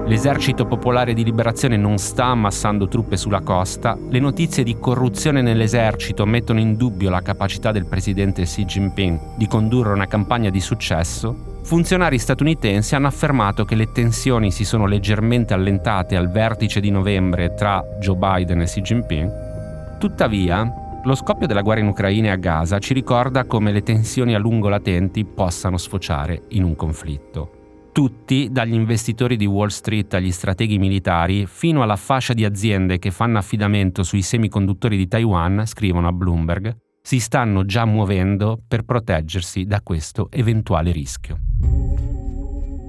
L'esercito 0.09 0.65
popolare 0.65 1.13
di 1.13 1.23
liberazione 1.23 1.77
non 1.77 1.99
sta 1.99 2.25
ammassando 2.25 2.87
truppe 2.87 3.15
sulla 3.15 3.41
costa, 3.41 3.95
le 4.09 4.17
notizie 4.17 4.63
di 4.63 4.75
corruzione 4.79 5.43
nell'esercito 5.43 6.25
mettono 6.25 6.59
in 6.59 6.75
dubbio 6.77 7.11
la 7.11 7.21
capacità 7.21 7.71
del 7.71 7.85
presidente 7.85 8.41
Xi 8.41 8.65
Jinping 8.65 9.35
di 9.35 9.45
condurre 9.45 9.93
una 9.93 10.07
campagna 10.07 10.49
di 10.49 10.59
successo, 10.61 11.59
funzionari 11.61 12.17
statunitensi 12.17 12.95
hanno 12.95 13.05
affermato 13.05 13.65
che 13.65 13.75
le 13.75 13.91
tensioni 13.91 14.49
si 14.49 14.65
sono 14.65 14.87
leggermente 14.87 15.53
allentate 15.53 16.15
al 16.15 16.31
vertice 16.31 16.79
di 16.79 16.89
novembre 16.89 17.53
tra 17.53 17.85
Joe 17.99 18.15
Biden 18.15 18.61
e 18.61 18.65
Xi 18.65 18.81
Jinping. 18.81 19.97
Tuttavia, 19.99 20.73
lo 21.03 21.13
scoppio 21.13 21.45
della 21.45 21.61
guerra 21.61 21.81
in 21.81 21.87
Ucraina 21.87 22.29
e 22.29 22.31
a 22.31 22.35
Gaza 22.35 22.79
ci 22.79 22.95
ricorda 22.95 23.45
come 23.45 23.71
le 23.71 23.83
tensioni 23.83 24.33
a 24.33 24.39
lungo 24.39 24.69
latenti 24.69 25.23
possano 25.23 25.77
sfociare 25.77 26.45
in 26.47 26.63
un 26.63 26.75
conflitto. 26.75 27.58
Tutti, 27.99 28.47
dagli 28.49 28.75
investitori 28.75 29.35
di 29.35 29.45
Wall 29.45 29.67
Street 29.67 30.13
agli 30.13 30.31
strateghi 30.31 30.77
militari, 30.77 31.45
fino 31.45 31.83
alla 31.83 31.97
fascia 31.97 32.31
di 32.31 32.45
aziende 32.45 32.97
che 32.97 33.11
fanno 33.11 33.39
affidamento 33.39 34.03
sui 34.03 34.21
semiconduttori 34.21 34.95
di 34.95 35.09
Taiwan, 35.09 35.65
scrivono 35.65 36.07
a 36.07 36.13
Bloomberg, 36.13 36.77
si 37.01 37.19
stanno 37.19 37.65
già 37.65 37.83
muovendo 37.83 38.57
per 38.65 38.83
proteggersi 38.83 39.65
da 39.65 39.81
questo 39.81 40.29
eventuale 40.31 40.93
rischio. 40.93 41.39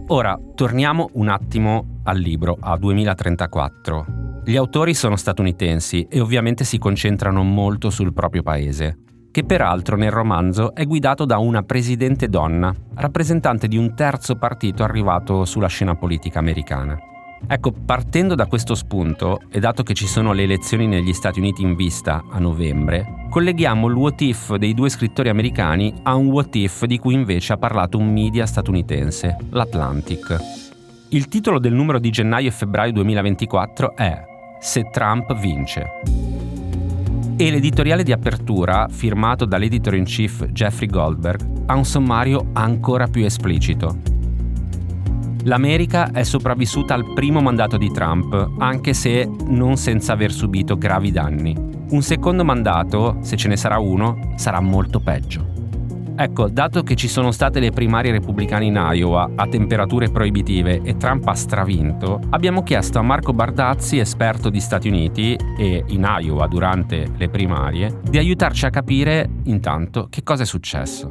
Ora, 0.06 0.38
torniamo 0.54 1.10
un 1.14 1.26
attimo 1.26 2.02
al 2.04 2.20
libro 2.20 2.56
a 2.60 2.78
2034. 2.78 4.42
Gli 4.44 4.54
autori 4.54 4.94
sono 4.94 5.16
statunitensi 5.16 6.06
e 6.08 6.20
ovviamente 6.20 6.62
si 6.62 6.78
concentrano 6.78 7.42
molto 7.42 7.90
sul 7.90 8.12
proprio 8.12 8.44
paese, 8.44 8.96
che 9.30 9.44
peraltro 9.44 9.96
nel 9.96 10.10
romanzo 10.10 10.74
è 10.74 10.84
guidato 10.84 11.24
da 11.24 11.38
una 11.38 11.62
presidente 11.62 12.28
donna, 12.28 12.74
rappresentante 12.94 13.68
di 13.68 13.76
un 13.76 13.94
terzo 13.94 14.36
partito 14.36 14.82
arrivato 14.82 15.44
sulla 15.44 15.68
scena 15.68 15.94
politica 15.94 16.38
americana. 16.38 16.98
Ecco, 17.46 17.72
partendo 17.72 18.34
da 18.34 18.46
questo 18.46 18.74
spunto, 18.74 19.40
e 19.50 19.60
dato 19.60 19.82
che 19.82 19.94
ci 19.94 20.06
sono 20.06 20.32
le 20.32 20.42
elezioni 20.42 20.86
negli 20.86 21.12
Stati 21.12 21.38
Uniti 21.38 21.62
in 21.62 21.74
vista 21.74 22.24
a 22.30 22.38
novembre, 22.38 23.26
colleghiamo 23.30 23.88
il 23.88 23.94
what 23.94 24.20
if 24.20 24.54
dei 24.56 24.74
due 24.74 24.90
scrittori 24.90 25.30
americani 25.30 25.94
a 26.02 26.14
un 26.14 26.26
what 26.26 26.54
if 26.54 26.84
di 26.84 26.98
cui 26.98 27.14
invece 27.14 27.54
ha 27.54 27.56
parlato 27.56 27.98
un 27.98 28.12
media 28.12 28.46
statunitense, 28.46 29.36
l'Atlantic. 29.50 30.38
Il 31.08 31.28
titolo 31.28 31.58
del 31.58 31.72
numero 31.72 31.98
di 31.98 32.10
gennaio 32.10 32.48
e 32.48 32.52
febbraio 32.52 32.92
2024 32.92 33.96
è 33.96 34.22
se 34.60 34.88
Trump 34.90 35.34
vince. 35.38 36.39
E 37.40 37.50
l'editoriale 37.50 38.02
di 38.02 38.12
apertura, 38.12 38.86
firmato 38.90 39.46
dall'editor 39.46 39.94
in 39.94 40.04
chief 40.04 40.44
Jeffrey 40.48 40.86
Goldberg, 40.86 41.62
ha 41.68 41.74
un 41.74 41.86
sommario 41.86 42.50
ancora 42.52 43.06
più 43.06 43.24
esplicito. 43.24 43.96
L'America 45.44 46.10
è 46.10 46.22
sopravvissuta 46.22 46.92
al 46.92 47.14
primo 47.14 47.40
mandato 47.40 47.78
di 47.78 47.90
Trump, 47.90 48.56
anche 48.58 48.92
se 48.92 49.26
non 49.46 49.78
senza 49.78 50.12
aver 50.12 50.32
subito 50.32 50.76
gravi 50.76 51.12
danni. 51.12 51.56
Un 51.88 52.02
secondo 52.02 52.44
mandato, 52.44 53.16
se 53.22 53.38
ce 53.38 53.48
ne 53.48 53.56
sarà 53.56 53.78
uno, 53.78 54.34
sarà 54.36 54.60
molto 54.60 55.00
peggio. 55.00 55.49
Ecco, 56.22 56.50
dato 56.50 56.82
che 56.82 56.96
ci 56.96 57.08
sono 57.08 57.30
state 57.30 57.60
le 57.60 57.70
primarie 57.70 58.12
repubblicane 58.12 58.66
in 58.66 58.74
Iowa 58.74 59.30
a 59.36 59.48
temperature 59.48 60.10
proibitive 60.10 60.82
e 60.82 60.98
Trump 60.98 61.26
ha 61.26 61.32
stravinto, 61.32 62.20
abbiamo 62.28 62.62
chiesto 62.62 62.98
a 62.98 63.02
Marco 63.02 63.32
Bardazzi, 63.32 63.96
esperto 63.96 64.50
di 64.50 64.60
Stati 64.60 64.88
Uniti 64.88 65.34
e 65.58 65.82
in 65.86 66.06
Iowa 66.20 66.46
durante 66.46 67.10
le 67.16 67.30
primarie, 67.30 68.00
di 68.02 68.18
aiutarci 68.18 68.66
a 68.66 68.70
capire 68.70 69.30
intanto 69.44 70.08
che 70.10 70.22
cosa 70.22 70.42
è 70.42 70.44
successo. 70.44 71.08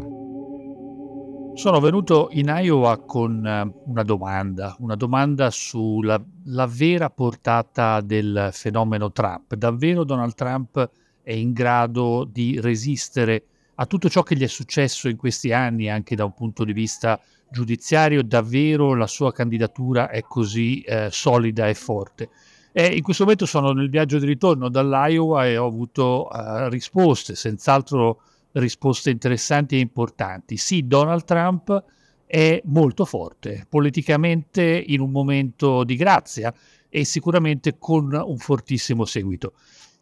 Sono 1.55 1.79
venuto 1.79 2.27
in 2.33 2.53
Iowa 2.55 2.99
con 2.99 3.43
eh, 3.43 3.73
una 3.85 4.03
domanda, 4.03 4.75
una 4.77 4.95
domanda 4.95 5.49
sulla 5.49 6.23
vera 6.67 7.09
portata 7.09 7.99
del 8.01 8.49
fenomeno 8.51 9.11
Trump. 9.11 9.55
Davvero 9.55 10.03
Donald 10.03 10.35
Trump 10.35 10.87
è 11.23 11.33
in 11.33 11.51
grado 11.51 12.29
di 12.31 12.59
resistere 12.61 13.45
a 13.81 13.85
tutto 13.85 14.09
ciò 14.09 14.23
che 14.23 14.35
gli 14.35 14.43
è 14.43 14.47
successo 14.47 15.07
in 15.07 15.15
questi 15.15 15.53
anni, 15.53 15.89
anche 15.89 16.13
da 16.13 16.25
un 16.25 16.33
punto 16.33 16.65
di 16.65 16.73
vista 16.73 17.17
giudiziario, 17.49 18.21
davvero 18.23 18.93
la 18.93 19.07
sua 19.07 19.31
candidatura 19.31 20.09
è 20.09 20.21
così 20.21 20.81
eh, 20.81 21.07
solida 21.09 21.69
e 21.69 21.73
forte. 21.75 22.29
E 22.73 22.87
in 22.87 23.01
questo 23.01 23.23
momento 23.23 23.45
sono 23.45 23.71
nel 23.71 23.89
viaggio 23.89 24.19
di 24.19 24.25
ritorno 24.25 24.67
dall'Iowa 24.67 25.47
e 25.47 25.57
ho 25.57 25.65
avuto 25.65 26.27
uh, 26.29 26.67
risposte, 26.67 27.35
senz'altro 27.35 28.21
risposte 28.51 29.11
interessanti 29.11 29.75
e 29.75 29.79
importanti. 29.79 30.57
Sì, 30.57 30.85
Donald 30.85 31.23
Trump 31.23 31.83
è 32.25 32.61
molto 32.65 33.05
forte, 33.05 33.65
politicamente 33.67 34.83
in 34.87 34.99
un 34.99 35.09
momento 35.09 35.85
di 35.85 35.95
grazia 35.95 36.53
e 36.89 37.05
sicuramente 37.05 37.77
con 37.79 38.11
un 38.13 38.37
fortissimo 38.37 39.05
seguito. 39.05 39.53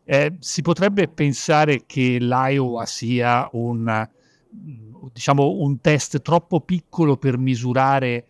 Eh, 0.10 0.38
si 0.40 0.62
potrebbe 0.62 1.10
pensare 1.10 1.84
che 1.86 2.18
l'Iowa 2.18 2.86
sia 2.86 3.50
un, 3.52 4.08
diciamo, 5.12 5.50
un 5.50 5.82
test 5.82 6.22
troppo 6.22 6.62
piccolo 6.62 7.18
per 7.18 7.38
misurare 7.38 8.26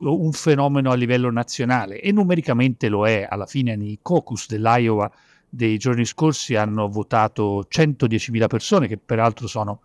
un 0.00 0.32
fenomeno 0.32 0.90
a 0.90 0.96
livello 0.96 1.30
nazionale 1.30 2.00
e 2.00 2.10
numericamente 2.10 2.88
lo 2.88 3.06
è. 3.06 3.24
Alla 3.30 3.46
fine 3.46 3.76
nei 3.76 4.00
caucus 4.02 4.48
dell'Iowa 4.48 5.08
dei 5.48 5.78
giorni 5.78 6.04
scorsi 6.04 6.56
hanno 6.56 6.88
votato 6.88 7.64
110.000 7.70 8.46
persone, 8.48 8.88
che 8.88 8.98
peraltro 8.98 9.46
sono 9.46 9.82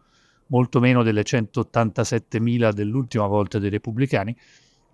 molto 0.48 0.80
meno 0.80 1.04
delle 1.04 1.22
187.000 1.22 2.72
dell'ultima 2.72 3.28
volta 3.28 3.60
dei 3.60 3.70
repubblicani, 3.70 4.36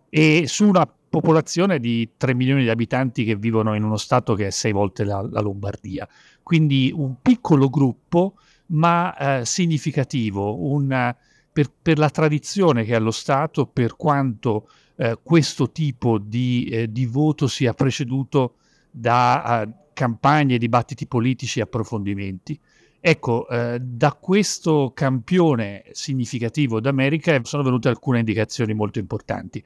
e 0.09 0.43
su 0.47 0.67
una 0.67 0.85
popolazione 1.11 1.81
di 1.81 2.11
3 2.15 2.33
milioni 2.33 2.63
di 2.63 2.69
abitanti 2.69 3.25
che 3.25 3.35
vivono 3.35 3.75
in 3.75 3.83
uno 3.83 3.97
stato 3.97 4.33
che 4.33 4.47
è 4.47 4.49
sei 4.49 4.71
volte 4.71 5.03
la, 5.03 5.21
la 5.29 5.41
Lombardia. 5.41 6.07
Quindi 6.41 6.89
un 6.95 7.15
piccolo 7.21 7.69
gruppo, 7.69 8.35
ma 8.67 9.15
eh, 9.41 9.45
significativo, 9.45 10.71
un, 10.71 11.13
per, 11.51 11.69
per, 11.81 11.97
la 11.97 12.09
tradizione 12.09 12.85
che 12.85 12.95
ha 12.95 12.99
lo 12.99 13.11
Stato, 13.11 13.65
per 13.65 13.97
quanto 13.97 14.69
eh, 14.95 15.19
questo 15.21 15.69
tipo 15.71 16.17
di, 16.17 16.69
eh, 16.71 16.89
di, 16.89 17.05
voto 17.05 17.47
sia 17.47 17.73
preceduto 17.73 18.55
da 18.89 19.65
uh, 19.67 19.73
campagne, 19.91 20.57
dibattiti 20.57 21.07
politici 21.07 21.59
e 21.59 21.63
approfondimenti. 21.63 22.57
Ecco, 23.01 23.49
eh, 23.49 23.79
da 23.81 24.13
questo 24.13 24.91
campione 24.93 25.83
significativo 25.91 26.79
d'America 26.79 27.37
sono 27.43 27.63
venute 27.63 27.89
alcune 27.89 28.19
indicazioni 28.19 28.73
molto 28.73 28.99
importanti. 28.99 29.61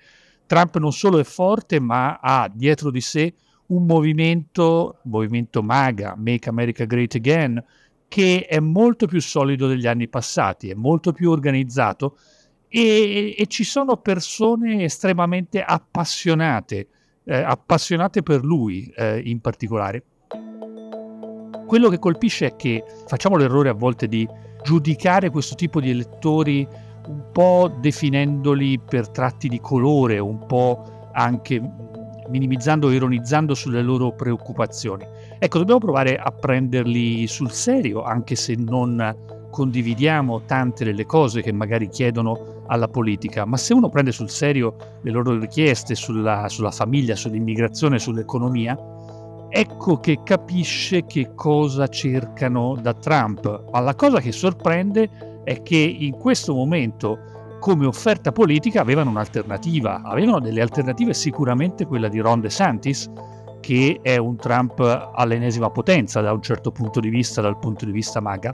Trump 0.46 0.78
non 0.78 0.92
solo 0.92 1.20
è 1.20 1.24
forte, 1.24 1.80
ma 1.80 2.20
ha 2.22 2.50
dietro 2.54 2.92
di 2.92 3.02
sé 3.02 3.34
un 3.68 3.86
movimento, 3.86 5.00
movimento 5.04 5.64
MAGA, 5.64 6.16
Make 6.18 6.50
America 6.50 6.86
Great 6.86 7.16
Again, 7.16 7.64
che 8.08 8.46
è 8.48 8.60
molto 8.60 9.08
più 9.08 9.20
solido 9.20 9.68
degli 9.68 9.88
anni 9.88 10.08
passati, 10.08 10.70
è 10.70 10.76
molto 10.76 11.12
più 11.12 11.32
organizzato 11.32 12.18
e, 12.68 13.36
e 13.38 13.48
ci 13.48 13.64
sono 13.64 13.98
persone 13.98 14.84
estremamente 14.84 15.64
appassionate, 15.64 16.88
eh, 17.24 17.36
appassionate 17.36 18.22
per 18.22 18.44
lui 18.44 18.92
eh, 18.96 19.22
in 19.24 19.42
particolare. 19.42 20.04
Quello 21.66 21.90
che 21.90 21.98
colpisce 21.98 22.48
è 22.48 22.56
che 22.56 22.84
facciamo 23.08 23.38
l'errore 23.38 23.70
a 23.70 23.74
volte 23.74 24.08
di 24.08 24.28
giudicare 24.64 25.30
questo 25.30 25.56
tipo 25.56 25.80
di 25.80 25.90
elettori 25.90 26.68
un 27.08 27.32
po' 27.32 27.72
definendoli 27.80 28.80
per 28.80 29.10
tratti 29.10 29.48
di 29.48 29.60
colore, 29.60 30.20
un 30.20 30.46
po' 30.46 31.10
anche 31.14 31.62
minimizzando 32.30 32.88
o 32.88 32.92
ironizzando 32.92 33.54
sulle 33.54 33.82
loro 33.82 34.12
preoccupazioni. 34.14 35.06
Ecco, 35.38 35.60
dobbiamo 35.60 35.80
provare 35.80 36.18
a 36.18 36.32
prenderli 36.32 37.28
sul 37.28 37.52
serio, 37.52 38.04
anche 38.04 38.36
se 38.36 38.56
non 38.56 39.48
condividiamo 39.52 40.42
tante 40.46 40.84
delle 40.84 41.06
cose 41.06 41.42
che 41.42 41.54
magari 41.54 41.88
chiedono 41.88 42.64
alla 42.68 42.88
politica, 42.88 43.46
ma 43.46 43.58
se 43.58 43.74
uno 43.74 43.90
prende 43.90 44.12
sul 44.12 44.30
serio 44.30 44.76
le 45.02 45.12
loro 45.12 45.38
richieste 45.38 45.96
sulla, 45.96 46.50
sulla 46.50 46.72
famiglia, 46.72 47.16
sull'immigrazione, 47.16 48.00
sull'economia, 48.00 48.78
ecco 49.50 50.00
che 50.00 50.20
capisce 50.24 51.06
che 51.06 51.34
cosa 51.36 51.88
cercano 51.88 52.76
da 52.82 52.94
Trump. 52.94 53.70
Ma 53.72 53.80
la 53.80 53.96
cosa 53.96 54.20
che 54.20 54.32
sorprende 54.32 55.35
è 55.46 55.62
che 55.62 55.78
in 55.78 56.18
questo 56.18 56.54
momento 56.54 57.58
come 57.60 57.86
offerta 57.86 58.32
politica 58.32 58.82
avevano 58.82 59.12
un'alternativa, 59.12 60.02
avevano 60.04 60.40
delle 60.40 60.62
alternative 60.62 61.14
sicuramente 61.14 61.86
quella 61.86 62.10
di 62.10 62.20
Ron 62.20 62.42
DeSantis, 62.42 63.10
che 63.62 64.00
è 64.02 64.18
un 64.18 64.36
Trump 64.36 64.80
all'ennesima 65.16 65.70
potenza 65.70 66.22
da 66.22 66.34
un 66.34 66.42
certo 66.42 66.72
punto 66.72 67.00
di 67.00 67.10
vista, 67.10 67.42
dal 67.42 67.58
punto 67.58 67.86
di 67.86 67.92
vista 67.92 68.20
MAGA, 68.20 68.54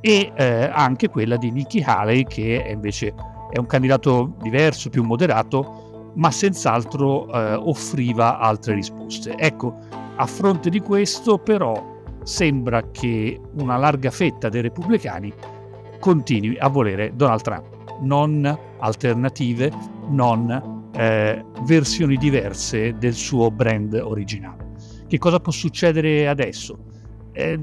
e 0.00 0.32
eh, 0.34 0.70
anche 0.72 1.08
quella 1.08 1.36
di 1.36 1.50
Nikki 1.50 1.82
Haley, 1.84 2.24
che 2.24 2.62
è 2.62 2.70
invece 2.70 3.12
è 3.50 3.58
un 3.58 3.66
candidato 3.66 4.34
diverso, 4.40 4.88
più 4.88 5.02
moderato, 5.02 6.12
ma 6.14 6.30
senz'altro 6.30 7.30
eh, 7.32 7.54
offriva 7.54 8.38
altre 8.38 8.74
risposte. 8.74 9.34
Ecco, 9.36 9.76
a 10.16 10.26
fronte 10.26 10.70
di 10.70 10.80
questo 10.80 11.38
però 11.38 11.96
sembra 12.22 12.90
che 12.90 13.40
una 13.58 13.76
larga 13.76 14.10
fetta 14.10 14.48
dei 14.48 14.62
repubblicani 14.62 15.32
continui 15.98 16.56
a 16.58 16.68
volere 16.68 17.12
Donald 17.14 17.42
Trump 17.42 17.76
non 18.00 18.58
alternative, 18.78 19.72
non 20.08 20.90
eh, 20.94 21.44
versioni 21.62 22.16
diverse 22.16 22.94
del 22.98 23.14
suo 23.14 23.50
brand 23.50 23.94
originale. 23.94 24.66
Che 25.06 25.18
cosa 25.18 25.40
può 25.40 25.52
succedere 25.52 26.28
adesso? 26.28 26.78
Eh, 27.32 27.60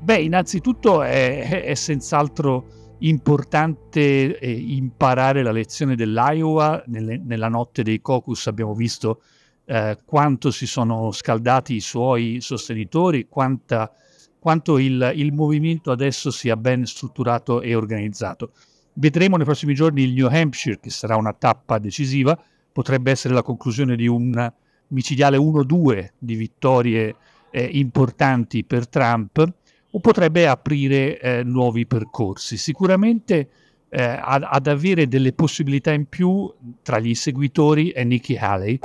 beh, 0.00 0.20
innanzitutto 0.20 1.02
è, 1.02 1.62
è 1.62 1.74
senz'altro 1.74 2.78
importante 2.98 4.38
eh, 4.38 4.50
imparare 4.50 5.42
la 5.42 5.52
lezione 5.52 5.94
dell'Iowa. 5.94 6.82
Nelle, 6.86 7.18
nella 7.18 7.48
notte 7.48 7.82
dei 7.82 8.00
caucus 8.00 8.46
abbiamo 8.46 8.74
visto 8.74 9.22
eh, 9.66 9.98
quanto 10.04 10.50
si 10.50 10.66
sono 10.66 11.12
scaldati 11.12 11.74
i 11.74 11.80
suoi 11.80 12.38
sostenitori, 12.40 13.28
quanta, 13.28 13.92
quanto 14.40 14.78
il, 14.78 15.12
il, 15.14 15.32
movimento 15.32 15.92
adesso 15.92 16.30
sia 16.30 16.56
ben 16.56 16.86
strutturato 16.86 17.60
e 17.60 17.74
organizzato. 17.74 18.52
Vedremo 18.94 19.36
nei 19.36 19.44
prossimi 19.44 19.74
giorni 19.74 20.02
il 20.02 20.14
New 20.14 20.26
Hampshire, 20.26 20.80
che 20.80 20.90
sarà 20.90 21.16
una 21.16 21.32
tappa 21.32 21.78
decisiva, 21.78 22.36
potrebbe 22.72 23.10
essere 23.10 23.34
la 23.34 23.42
conclusione 23.42 23.94
di 23.94 24.08
un 24.08 24.52
micidiale 24.88 25.36
1-2 25.36 26.08
di 26.18 26.34
vittorie 26.34 27.14
eh, 27.50 27.64
importanti 27.64 28.64
per 28.64 28.88
Trump 28.88 29.52
o 29.92 30.00
potrebbe 30.00 30.46
aprire 30.46 31.20
eh, 31.20 31.42
nuovi 31.42 31.86
percorsi. 31.86 32.56
Sicuramente 32.56 33.48
eh, 33.88 34.02
ad, 34.02 34.44
ad, 34.48 34.66
avere 34.68 35.08
delle 35.08 35.32
possibilità 35.32 35.92
in 35.92 36.06
più 36.06 36.52
tra 36.82 36.98
gli 36.98 37.14
seguitori 37.14 37.90
è 37.90 38.04
Nikki 38.04 38.36
Haley, 38.36 38.78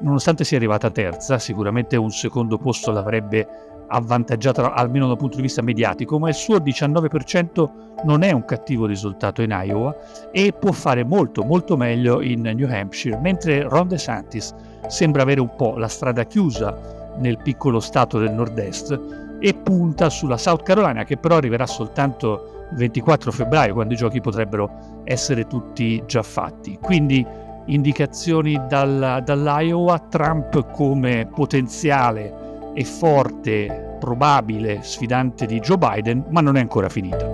nonostante 0.00 0.44
sia 0.44 0.56
arrivata 0.56 0.90
terza, 0.90 1.38
sicuramente 1.38 1.96
un 1.96 2.10
secondo 2.10 2.56
posto 2.58 2.90
l'avrebbe 2.90 3.46
avvantaggiata 3.88 4.72
almeno 4.72 5.06
dal 5.06 5.16
punto 5.16 5.36
di 5.36 5.42
vista 5.42 5.62
mediatico, 5.62 6.18
ma 6.18 6.28
il 6.28 6.34
suo 6.34 6.58
19% 6.58 7.68
non 8.04 8.22
è 8.22 8.32
un 8.32 8.44
cattivo 8.44 8.86
risultato 8.86 9.42
in 9.42 9.50
Iowa 9.50 9.96
e 10.30 10.52
può 10.52 10.72
fare 10.72 11.04
molto 11.04 11.42
molto 11.42 11.76
meglio 11.76 12.20
in 12.20 12.42
New 12.42 12.68
Hampshire, 12.70 13.18
mentre 13.18 13.62
Ron 13.62 13.88
DeSantis 13.88 14.54
sembra 14.86 15.22
avere 15.22 15.40
un 15.40 15.54
po' 15.56 15.76
la 15.76 15.88
strada 15.88 16.24
chiusa 16.24 17.16
nel 17.18 17.38
piccolo 17.38 17.80
stato 17.80 18.18
del 18.18 18.32
nord-est 18.32 19.36
e 19.40 19.54
punta 19.54 20.10
sulla 20.10 20.36
South 20.36 20.62
Carolina 20.62 21.04
che 21.04 21.16
però 21.16 21.36
arriverà 21.36 21.66
soltanto 21.66 22.66
il 22.70 22.76
24 22.76 23.30
febbraio 23.30 23.74
quando 23.74 23.94
i 23.94 23.96
giochi 23.96 24.20
potrebbero 24.20 25.02
essere 25.04 25.46
tutti 25.46 26.02
già 26.06 26.22
fatti. 26.22 26.78
Quindi 26.80 27.24
indicazioni 27.66 28.60
dal, 28.68 29.22
dall'Iowa, 29.24 29.98
Trump 30.08 30.70
come 30.72 31.28
potenziale 31.32 32.46
e 32.78 32.84
forte, 32.84 33.96
probabile 33.98 34.82
sfidante 34.84 35.46
di 35.46 35.58
Joe 35.58 35.78
Biden, 35.78 36.26
ma 36.28 36.40
non 36.40 36.56
è 36.56 36.60
ancora 36.60 36.88
finita. 36.88 37.26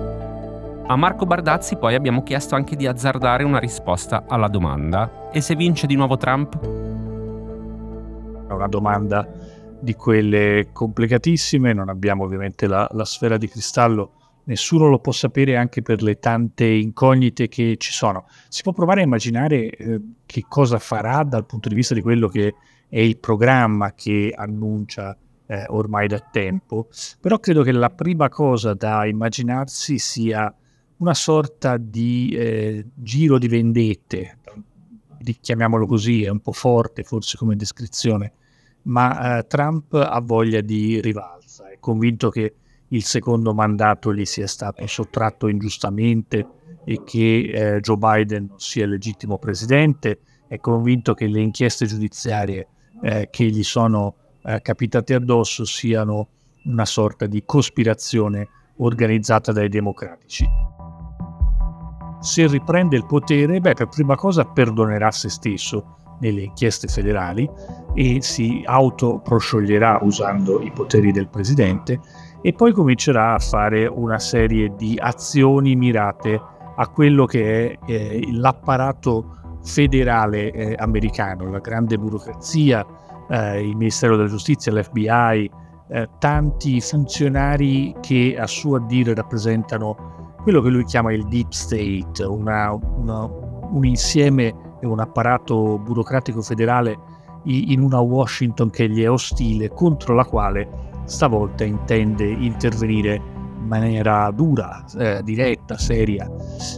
A 0.87 0.97
Marco 0.97 1.27
Bardazzi 1.27 1.77
poi 1.77 1.95
abbiamo 1.95 2.23
chiesto 2.23 2.55
anche 2.55 2.77
di 2.77 2.87
azzardare 2.87 3.45
una 3.45 3.59
risposta 3.59 4.25
alla 4.27 4.49
domanda. 4.49 5.29
E 5.31 5.43
se 5.43 5.55
vince 5.55 5.87
di 5.87 5.97
nuovo 5.97 6.17
Trump? 6.17 6.59
È 8.49 8.53
una 8.53 8.69
domanda 8.69 9.29
di 9.79 9.93
quelle 9.95 10.69
complicatissime, 10.73 11.75
non 11.75 11.91
abbiamo 11.91 12.25
ovviamente 12.25 12.67
la, 12.67 12.89
la 12.93 13.05
sfera 13.05 13.37
di 13.37 13.47
cristallo, 13.47 14.13
nessuno 14.45 14.89
lo 14.89 14.99
può 14.99 15.13
sapere 15.13 15.59
anche 15.59 15.83
per 15.83 16.03
le 16.03 16.19
tante 16.21 16.65
incognite 16.65 17.49
che 17.49 17.77
ci 17.77 17.93
sono. 17.93 18.25
Si 18.49 18.63
può 18.63 18.73
provare 18.73 19.03
a 19.03 19.05
immaginare 19.05 19.69
eh, 19.69 20.01
che 20.25 20.47
cosa 20.49 20.79
farà 20.79 21.23
dal 21.23 21.45
punto 21.45 21.69
di 21.69 21.75
vista 21.75 21.93
di 21.93 22.01
quello 22.01 22.29
che 22.29 22.55
è 22.89 23.01
il 23.01 23.19
programma 23.19 23.93
che 23.93 24.33
annuncia 24.35 25.15
eh, 25.47 25.65
ormai 25.69 26.09
da 26.09 26.21
tempo, 26.21 26.89
però 27.21 27.39
credo 27.39 27.63
che 27.63 27.73
la 27.73 27.91
prima 27.91 28.29
cosa 28.29 28.75
da 28.75 29.05
immaginarsi 29.07 29.99
sia 29.99 30.55
una 30.99 31.15
sorta 31.15 31.77
di 31.77 32.31
eh, 32.31 32.87
giro 32.95 33.39
di 33.39 33.49
vendette, 33.49 34.39
chiamiamolo 35.41 35.87
così, 35.87 36.23
è 36.25 36.29
un 36.29 36.41
po' 36.41 36.53
forte 36.53 37.03
forse 37.03 37.37
come 37.37 37.57
descrizione, 37.57 38.33
ma 38.83 39.39
eh, 39.39 39.47
Trump 39.47 39.95
ha 39.95 40.21
voglia 40.21 40.61
di 40.61 41.01
rivalsa, 41.01 41.69
è 41.71 41.79
convinto 41.81 42.31
che 42.31 42.55
il 42.89 43.05
secondo 43.05 43.55
mandato 43.55 44.15
gli 44.15 44.25
sia 44.25 44.47
stato 44.47 44.87
sottratto 44.87 45.49
ingiustamente 45.49 46.47
e 46.85 47.03
che 47.05 47.77
eh, 47.77 47.81
Joe 47.81 47.97
Biden 47.97 48.53
sia 48.57 48.85
il 48.85 48.91
legittimo 48.91 49.39
presidente, 49.39 50.21
è 50.47 50.59
convinto 50.59 51.15
che 51.15 51.27
le 51.27 51.41
inchieste 51.41 51.87
giudiziarie 51.87 52.69
eh, 53.03 53.29
che 53.31 53.47
gli 53.47 53.63
sono 53.63 54.17
eh, 54.45 54.61
capitate 54.61 55.15
addosso 55.15 55.65
siano 55.65 56.29
una 56.65 56.85
sorta 56.85 57.27
di 57.27 57.43
cospirazione 57.45 58.49
organizzata 58.79 59.53
dai 59.53 59.69
democratici. 59.69 60.47
Se 62.21 62.47
riprende 62.47 62.97
il 62.97 63.07
potere, 63.07 63.61
beh, 63.61 63.75
per 63.75 63.89
prima 63.89 64.17
cosa 64.17 64.45
perdonerà 64.45 65.11
se 65.11 65.29
stesso 65.29 65.97
nelle 66.21 66.43
inchieste 66.43 66.89
federali 66.89 67.49
e 67.95 68.23
si 68.23 68.63
autoproscioglierà 68.65 69.99
usando 70.03 70.63
i 70.63 70.71
poteri 70.71 71.13
del 71.13 71.29
presidente 71.29 72.01
e 72.41 72.53
poi 72.53 72.73
comincerà 72.73 73.35
a 73.35 73.39
fare 73.39 73.87
una 73.87 74.19
serie 74.19 74.75
di 74.77 74.97
azioni 74.99 75.77
mirate 75.77 76.41
a 76.77 76.89
quello 76.89 77.25
che 77.27 77.79
è 77.79 77.79
eh, 77.87 78.29
l'apparato 78.33 79.59
federale 79.63 80.53
eh, 80.53 80.75
americano, 80.79 81.51
la 81.51 81.59
grande 81.59 81.97
burocrazia, 81.97 82.85
eh, 83.29 83.67
il 83.67 83.77
Ministero 83.77 84.17
della 84.17 84.29
Giustizia, 84.29 84.73
l'FBI, 84.73 85.51
eh, 85.89 86.09
tanti 86.19 86.81
funzionari 86.81 87.95
che 88.01 88.37
a 88.39 88.47
suo 88.47 88.79
dire 88.79 89.15
rappresentano 89.15 90.37
quello 90.43 90.61
che 90.61 90.69
lui 90.69 90.85
chiama 90.85 91.13
il 91.13 91.27
deep 91.27 91.51
state, 91.51 92.23
una, 92.25 92.73
una, 92.73 93.25
un 93.25 93.85
insieme 93.85 94.55
e 94.81 94.87
un 94.87 95.01
apparato 95.01 95.79
burocratico 95.79 96.43
federale 96.43 96.99
in 97.45 97.81
una 97.81 98.01
Washington 98.01 98.71
che 98.71 98.89
gli 98.89 99.03
è 99.03 99.11
ostile, 99.11 99.71
contro 99.71 100.15
la 100.15 100.25
quale 100.25 100.69
stavolta 101.05 101.65
intende 101.65 102.25
intervenire 102.25 103.15
in 103.15 103.44
maniera 103.67 104.31
dura, 104.31 104.85
eh, 104.99 105.21
diretta, 105.23 105.77
seria. 105.79 106.31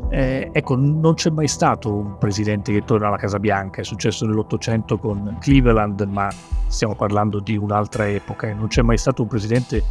Eh, 0.08 0.50
ecco, 0.52 0.76
non 0.76 1.14
c'è 1.14 1.30
mai 1.30 1.48
stato 1.48 1.92
un 1.92 2.18
presidente 2.18 2.72
che 2.72 2.84
torna 2.84 3.08
alla 3.08 3.16
Casa 3.16 3.38
Bianca, 3.38 3.80
è 3.80 3.84
successo 3.84 4.26
nell'Ottocento 4.26 4.98
con 4.98 5.36
Cleveland, 5.40 6.00
ma 6.02 6.28
stiamo 6.66 6.94
parlando 6.94 7.40
di 7.40 7.56
un'altra 7.56 8.08
epoca, 8.08 8.48
e 8.48 8.54
non 8.54 8.68
c'è 8.68 8.82
mai 8.82 8.98
stato 8.98 9.22
un 9.22 9.28
presidente 9.28 9.82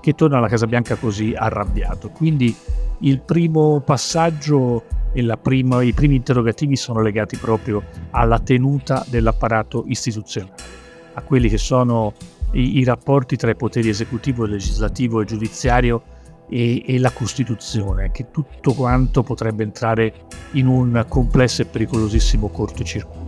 che 0.00 0.12
torna 0.14 0.38
alla 0.38 0.48
Casa 0.48 0.66
Bianca 0.66 0.96
così 0.96 1.34
arrabbiato. 1.34 2.10
Quindi 2.10 2.54
il 3.00 3.20
primo 3.20 3.80
passaggio 3.80 4.84
e 5.12 5.38
prima, 5.40 5.82
i 5.82 5.92
primi 5.92 6.16
interrogativi 6.16 6.76
sono 6.76 7.00
legati 7.00 7.36
proprio 7.36 7.82
alla 8.10 8.38
tenuta 8.38 9.04
dell'apparato 9.08 9.84
istituzionale, 9.86 10.54
a 11.14 11.22
quelli 11.22 11.48
che 11.48 11.58
sono 11.58 12.12
i, 12.52 12.78
i 12.78 12.84
rapporti 12.84 13.36
tra 13.36 13.50
i 13.50 13.56
poteri 13.56 13.88
esecutivo, 13.88 14.44
legislativo 14.44 15.20
e 15.20 15.24
giudiziario 15.24 16.02
e, 16.48 16.82
e, 16.86 16.98
la 16.98 17.10
Costituzione, 17.10 18.10
che 18.10 18.30
tutto 18.30 18.74
quanto 18.74 19.22
potrebbe 19.22 19.62
entrare 19.62 20.12
in 20.52 20.66
un 20.66 21.04
complesso 21.08 21.62
e 21.62 21.66
pericolosissimo 21.66 22.48
cortocircuito. 22.48 23.22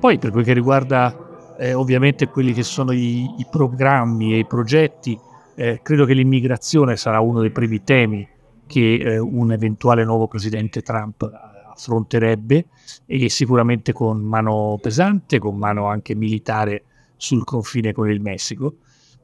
Poi 0.00 0.18
per 0.18 0.30
quel 0.30 0.44
che 0.44 0.52
riguarda 0.52 1.56
eh, 1.58 1.74
ovviamente 1.74 2.28
quelli 2.28 2.52
che 2.52 2.62
sono 2.62 2.92
i, 2.92 3.24
i 3.38 3.46
programmi 3.50 4.32
e 4.34 4.38
i 4.38 4.46
progetti, 4.46 5.18
eh, 5.56 5.80
credo 5.82 6.04
che 6.04 6.14
l'immigrazione 6.14 6.96
sarà 6.96 7.20
uno 7.20 7.40
dei 7.40 7.50
primi 7.50 7.82
temi 7.82 8.26
che 8.66 8.94
eh, 8.94 9.18
un 9.18 9.50
eventuale 9.50 10.04
nuovo 10.04 10.28
presidente 10.28 10.82
Trump 10.82 11.22
eh, 11.22 11.70
affronterebbe 11.72 12.66
e 13.06 13.28
sicuramente 13.28 13.92
con 13.92 14.20
mano 14.20 14.78
pesante, 14.80 15.40
con 15.40 15.56
mano 15.56 15.86
anche 15.86 16.14
militare 16.14 16.84
sul 17.16 17.42
confine 17.42 17.92
con 17.92 18.08
il 18.08 18.20
Messico. 18.20 18.76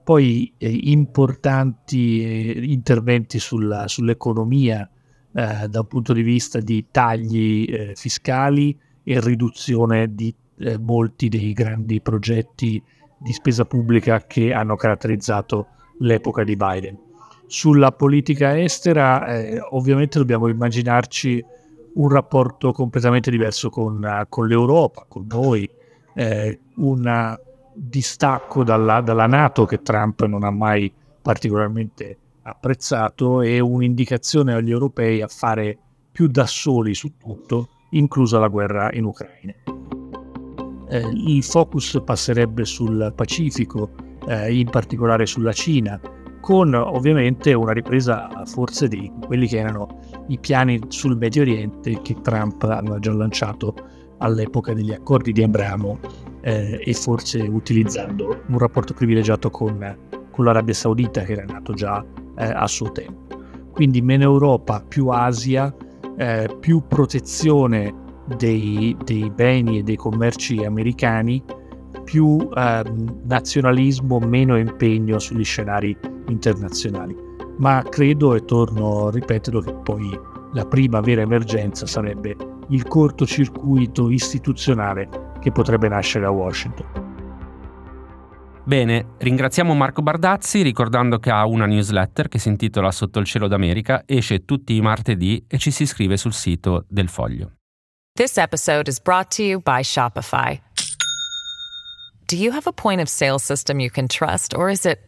Poi 0.05 0.53
eh, 0.59 0.69
importanti 0.69 2.23
eh, 2.23 2.65
interventi 2.65 3.39
sulla, 3.39 3.89
sull'economia 3.89 4.89
eh, 5.33 5.67
un 5.69 5.87
punto 5.89 6.13
di 6.13 6.23
vista 6.23 6.61
di 6.61 6.87
tagli 6.91 7.67
eh, 7.69 7.93
fiscali 7.97 8.79
e 9.03 9.21
riduzione 9.21 10.15
di 10.15 10.35
molti 10.81 11.29
dei 11.29 11.53
grandi 11.53 12.01
progetti 12.01 12.81
di 13.19 13.33
spesa 13.33 13.65
pubblica 13.65 14.25
che 14.27 14.53
hanno 14.53 14.77
caratterizzato 14.77 15.67
l'epoca 15.99 16.45
di 16.45 16.57
Biden. 16.57 16.99
Sulla 17.47 17.93
politica 17.93 18.59
estera, 18.59 19.27
eh, 19.27 19.59
ovviamente 19.71 20.19
dobbiamo 20.19 20.49
immaginarci 20.49 21.45
un 21.95 22.09
rapporto 22.09 22.73
completamente 22.73 23.31
diverso 23.31 23.71
con, 23.71 24.27
con 24.29 24.47
l'Europa, 24.47 25.07
con 25.09 25.27
noi, 25.29 25.69
eh, 26.15 26.61
un 26.77 27.37
distacco 27.75 28.65
dalla, 28.65 29.01
dalla 29.01 29.27
Nato 29.27 29.65
che 29.65 29.83
Trump 29.83 30.25
non 30.25 30.45
ha 30.45 30.51
mai 30.51 30.93
particolarmente 31.21 32.19
apprezzato 32.43 33.41
e 33.41 33.59
un'indicazione 33.61 34.53
agli 34.53 34.71
europei 34.71 35.23
a 35.23 35.29
fare 35.29 35.79
più 36.13 36.29
da 36.29 36.47
soli 36.47 36.95
su 36.95 37.17
tutto, 37.17 37.69
inclusa 37.91 38.39
la 38.39 38.49
guerra 38.49 38.91
in 38.93 39.05
Ucraina. 39.05 39.55
Eh, 40.89 41.11
il 41.13 41.43
focus 41.43 42.01
passerebbe 42.05 42.65
sul 42.65 43.13
Pacifico, 43.17 43.91
eh, 44.29 44.55
in 44.55 44.69
particolare 44.69 45.27
sulla 45.27 45.53
Cina, 45.53 45.99
con 46.41 46.75
ovviamente 46.75 47.55
una 47.55 47.73
ripresa 47.73 48.29
forse 48.45 48.87
di 48.87 49.11
quelli 49.27 49.47
che 49.47 49.59
erano 49.59 50.01
i 50.29 50.39
piani 50.39 50.79
sul 50.89 51.17
Medio 51.17 51.41
Oriente 51.41 52.03
che 52.03 52.21
Trump 52.21 52.63
aveva 52.65 52.99
già 52.99 53.15
lanciato 53.15 53.75
all'epoca 54.19 54.75
degli 54.75 54.93
accordi 54.93 55.33
di 55.33 55.43
Abramo 55.43 55.99
eh, 56.45 56.79
e 56.85 56.93
forse 56.93 57.41
utilizzando 57.41 58.43
un 58.49 58.59
rapporto 58.59 58.93
privilegiato 58.93 59.49
con, 59.51 59.97
con 60.31 60.45
l'Arabia 60.45 60.75
Saudita 60.75 61.23
che 61.23 61.33
era 61.33 61.45
nato 61.45 61.73
già 61.73 62.05
eh, 62.37 62.45
a 62.45 62.67
suo 62.67 62.93
tempo. 62.93 63.23
Quindi 63.73 64.03
meno 64.03 64.25
Europa, 64.25 64.85
più 64.87 65.09
Asia, 65.09 65.75
eh, 66.17 66.55
più 66.61 66.83
protezione 66.87 67.93
dei, 68.37 68.97
dei, 69.05 69.31
beni 69.31 69.79
e 69.79 69.83
dei 69.83 69.97
commerci 69.97 70.65
americani, 70.65 71.43
più 72.05 72.47
ehm, 72.55 73.23
nazionalismo, 73.25 74.19
meno 74.19 74.59
impegno 74.59 75.19
sugli 75.19 75.45
scenari 75.45 75.97
internazionali. 76.29 77.17
Ma 77.57 77.83
credo, 77.89 78.35
e 78.35 78.45
torno 78.45 79.07
a 79.07 79.11
ripeterlo, 79.11 79.61
che 79.61 79.75
poi 79.83 80.19
la 80.53 80.67
prima 80.67 81.01
vera 81.01 81.23
emergenza 81.23 81.87
sarebbe 81.87 82.37
il 82.71 82.87
cortocircuito 82.87 84.11
istituzionale 84.11 85.33
che 85.41 85.53
potrebbe 85.53 85.89
nascere 85.89 86.25
a 86.25 86.31
Washington. 86.31 87.05
Bene, 88.67 89.17
ringraziamo 89.19 89.75
Marco 89.75 90.01
Bardazzi 90.01 90.63
ricordando 90.63 91.19
che 91.19 91.31
ha 91.31 91.45
una 91.45 91.67
newsletter 91.67 92.29
che 92.29 92.39
si 92.39 92.49
intitola 92.49 92.91
Sotto 92.91 93.19
il 93.19 93.27
cielo 93.27 93.47
d'America, 93.47 94.05
esce 94.07 94.47
tutti 94.47 94.75
i 94.75 94.81
martedì 94.81 95.45
e 95.47 95.59
ci 95.59 95.71
si 95.71 95.83
iscrive 95.83 96.17
sul 96.17 96.33
sito 96.33 96.87
del 96.89 97.09
Foglio. 97.09 97.53
This 98.17 98.39
episode 98.39 98.89
is 98.89 99.01
brought 99.01 99.35
to 99.37 99.43
you 99.43 99.61
by 99.61 99.83
Shopify. 99.83 100.59
Do 102.27 102.37
you 102.37 102.53
have 102.53 102.67
a 102.67 102.73
point 102.73 103.03
of 103.03 103.09
sale 103.09 103.39
system 103.39 103.81
you 103.81 103.91
can 103.91 104.07
trust 104.07 104.55
or 104.55 104.71
is 104.71 104.87
it 104.87 105.01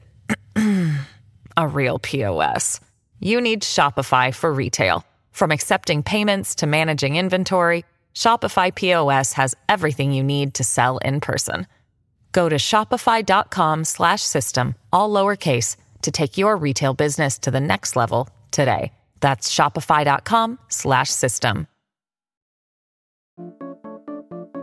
a 1.56 1.66
real 1.66 1.98
POS? 1.98 2.80
You 3.20 3.40
need 3.40 3.62
Shopify 3.62 4.34
for 4.34 4.52
retail. 4.52 5.02
From 5.36 5.52
accepting 5.52 6.02
payments 6.02 6.54
to 6.54 6.66
managing 6.66 7.16
inventory, 7.16 7.84
Shopify 8.14 8.74
POS 8.74 9.34
has 9.34 9.54
everything 9.68 10.10
you 10.10 10.24
need 10.24 10.54
to 10.54 10.64
sell 10.64 10.96
in 11.04 11.20
person. 11.20 11.66
Go 12.32 12.48
to 12.48 12.56
shopify.com 12.56 13.84
slash 13.84 14.22
system, 14.22 14.76
all 14.94 15.10
lowercase, 15.10 15.76
to 16.00 16.10
take 16.10 16.38
your 16.38 16.56
retail 16.56 16.94
business 16.94 17.38
to 17.40 17.50
the 17.50 17.60
next 17.60 17.96
level 17.96 18.30
today. 18.50 18.92
That's 19.20 19.52
shopify.com 19.52 20.58
slash 20.68 21.10
system. 21.10 21.66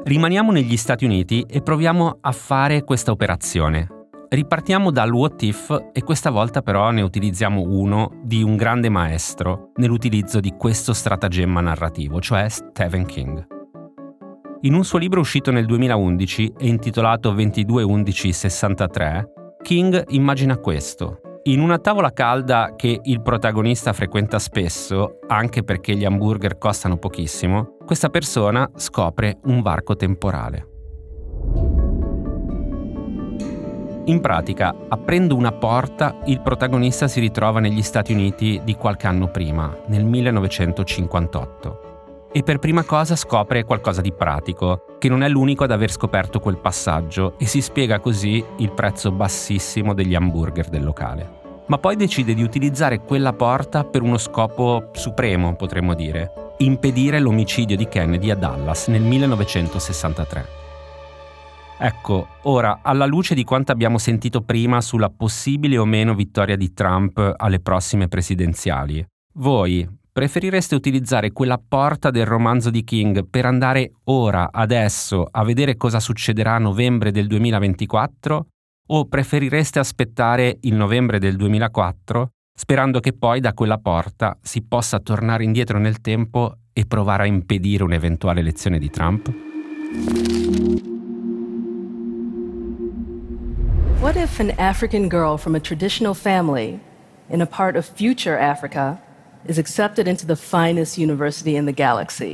Rimaniamo 0.06 0.52
negli 0.52 0.76
Stati 0.76 1.06
Uniti 1.06 1.46
e 1.48 1.62
proviamo 1.62 2.18
a 2.20 2.32
fare 2.32 2.84
questa 2.84 3.12
operazione. 3.12 4.03
Ripartiamo 4.34 4.89
dal 4.89 5.12
what 5.12 5.43
if 5.43 5.89
e 5.93 6.02
questa 6.02 6.32
volta 6.32 6.63
però 6.63 6.89
ne 6.89 7.04
utilizziamo 7.04 7.62
uno 7.62 8.10
di 8.24 8.41
un 8.41 8.56
grande 8.56 8.89
maestro 8.89 9.69
nell'utilizzo 9.76 10.39
di 10.39 10.56
questo 10.58 10.91
stratagemma 10.91 11.62
narrativo, 11.62 12.19
cioè 12.19 12.50
Stephen 12.50 13.06
King. 13.06 13.46
In 14.62 14.74
un 14.74 14.84
suo 14.84 14.98
libro 14.98 15.19
uscito 15.19 15.52
nel 15.52 15.67
2011 15.67 16.54
e 16.58 16.65
intitolato 16.65 17.30
221163, 17.30 19.34
King 19.62 20.04
immagina 20.08 20.58
questo. 20.58 21.19
In 21.43 21.60
una 21.60 21.78
tavola 21.78 22.12
calda 22.12 22.74
che 22.76 23.02
il 23.04 23.22
protagonista 23.22 23.93
frequenta 23.93 24.39
spesso, 24.39 25.19
anche 25.28 25.62
perché 25.62 25.96
gli 25.96 26.06
hamburger 26.06 26.58
costano 26.58 26.98
pochissimo, 26.98 27.76
questa 27.86 28.10
persona 28.10 28.67
scopre 28.78 29.38
un 29.43 29.62
varco 29.62 29.96
temporale. 29.96 30.69
In 34.06 34.20
pratica, 34.20 34.76
aprendo 34.89 35.34
una 35.34 35.54
porta, 35.54 36.18
il 36.26 36.42
protagonista 36.42 37.08
si 37.08 37.22
ritrova 37.22 37.62
negli 37.62 37.82
Stati 37.82 38.12
Uniti 38.12 38.60
di 38.62 38.76
qualche 38.76 39.08
anno 39.08 39.30
prima, 39.30 39.74
nel 39.88 40.04
1958 40.04 41.92
e 42.36 42.42
per 42.42 42.58
prima 42.58 42.84
cosa 42.84 43.16
scopre 43.16 43.63
qualcosa 43.63 44.02
di 44.02 44.12
pratico, 44.12 44.98
che 44.98 45.08
non 45.08 45.22
è 45.22 45.30
l'unico 45.30 45.63
ad 45.63 45.72
aver 45.72 45.92
scoperto 45.92 46.39
quel 46.39 46.58
passaggio 46.58 47.36
e 47.38 47.46
si 47.46 47.62
spiega 47.62 48.00
così 48.00 48.44
il 48.58 48.72
prezzo 48.72 49.12
bassissimo 49.12 49.94
degli 49.94 50.16
hamburger 50.16 50.68
del 50.68 50.84
locale. 50.84 51.42
Ma 51.68 51.78
poi 51.78 51.96
decide 51.96 52.34
di 52.34 52.44
utilizzare 52.44 53.00
quella 53.00 53.32
porta 53.32 53.86
per 53.86 54.02
uno 54.02 54.18
scopo 54.18 54.89
supremo, 54.92 55.56
potremmo 55.56 55.94
dire, 55.94 56.56
impedire 56.58 57.20
l'omicidio 57.20 57.78
di 57.78 57.88
Kennedy 57.88 58.32
a 58.32 58.36
Dallas 58.36 58.88
nel 58.88 59.04
1963. 59.04 60.62
Ecco, 61.78 62.28
ora, 62.44 62.80
alla 62.82 63.06
luce 63.06 63.36
di 63.36 63.44
quanto 63.44 63.72
abbiamo 63.72 63.98
sentito 63.98 64.42
prima 64.42 64.80
sulla 64.82 65.10
possibile 65.10 65.78
o 65.78 65.86
meno 65.86 66.14
vittoria 66.16 66.56
di 66.56 66.74
Trump 66.74 67.34
alle 67.38 67.60
prossime 67.60 68.08
presidenziali, 68.08 69.06
voi, 69.36 69.88
Preferireste 70.14 70.76
utilizzare 70.76 71.32
quella 71.32 71.58
porta 71.58 72.12
del 72.12 72.28
romanzo 72.28 72.70
di 72.70 72.84
King 72.84 73.28
per 73.28 73.48
andare 73.48 73.94
ora, 74.04 74.52
adesso, 74.52 75.28
a 75.30 75.44
vedere 75.44 75.76
cosa 75.76 76.00
succederà 76.00 76.54
a 76.54 76.60
novembre 76.60 77.10
del 77.10 77.26
2024? 77.26 78.46
O 78.90 79.08
preferireste 79.08 79.80
aspettare 79.80 80.58
il 80.62 80.76
novembre 80.76 81.18
del 81.18 81.36
2004, 81.36 82.30
sperando 82.56 83.00
che 83.00 83.14
poi 83.14 83.40
da 83.40 83.54
quella 83.54 83.80
porta 83.80 84.38
si 84.40 84.62
possa 84.62 85.00
tornare 85.00 85.46
indietro 85.46 85.80
nel 85.80 86.00
tempo 86.00 86.58
e 86.72 86.86
provare 86.86 87.24
a 87.24 87.26
impedire 87.26 87.84
un'eventuale 87.84 88.42
elezione 88.42 88.78
di 88.78 88.92
Trump? 88.92 89.34
What 94.04 94.18
if 94.18 94.42
an 94.42 94.52
African 94.58 95.08
girl 95.08 95.38
from 95.38 95.56
a 95.56 95.62
traditional 95.62 96.13
family 96.13 96.78
in 97.30 97.39
a 97.39 97.46
part 97.46 97.78
of 97.78 97.89
future 97.89 98.38
Africa 98.38 99.02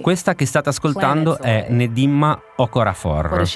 questa 0.02 0.34
che 0.34 0.46
state 0.48 0.70
ascoltando 0.70 1.38
è 1.38 1.68
Nedimma 1.70 2.42
Okorafor, 2.56 3.48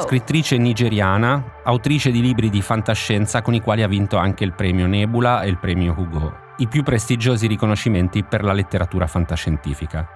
scrittrice 0.00 0.56
nigeriana, 0.56 1.60
autrice 1.64 2.10
di 2.10 2.22
libri 2.22 2.48
di 2.48 2.62
fantascienza 2.62 3.42
con 3.42 3.52
i 3.52 3.60
quali 3.60 3.82
ha 3.82 3.86
vinto 3.86 4.16
anche 4.16 4.44
il 4.44 4.54
premio 4.54 4.86
Nebula 4.86 5.42
e 5.42 5.48
il 5.48 5.58
premio 5.58 5.94
Hugo, 5.94 6.32
i 6.56 6.68
più 6.68 6.82
prestigiosi 6.82 7.46
riconoscimenti 7.46 8.24
per 8.24 8.44
la 8.44 8.54
letteratura 8.54 9.06
fantascientifica. 9.06 10.08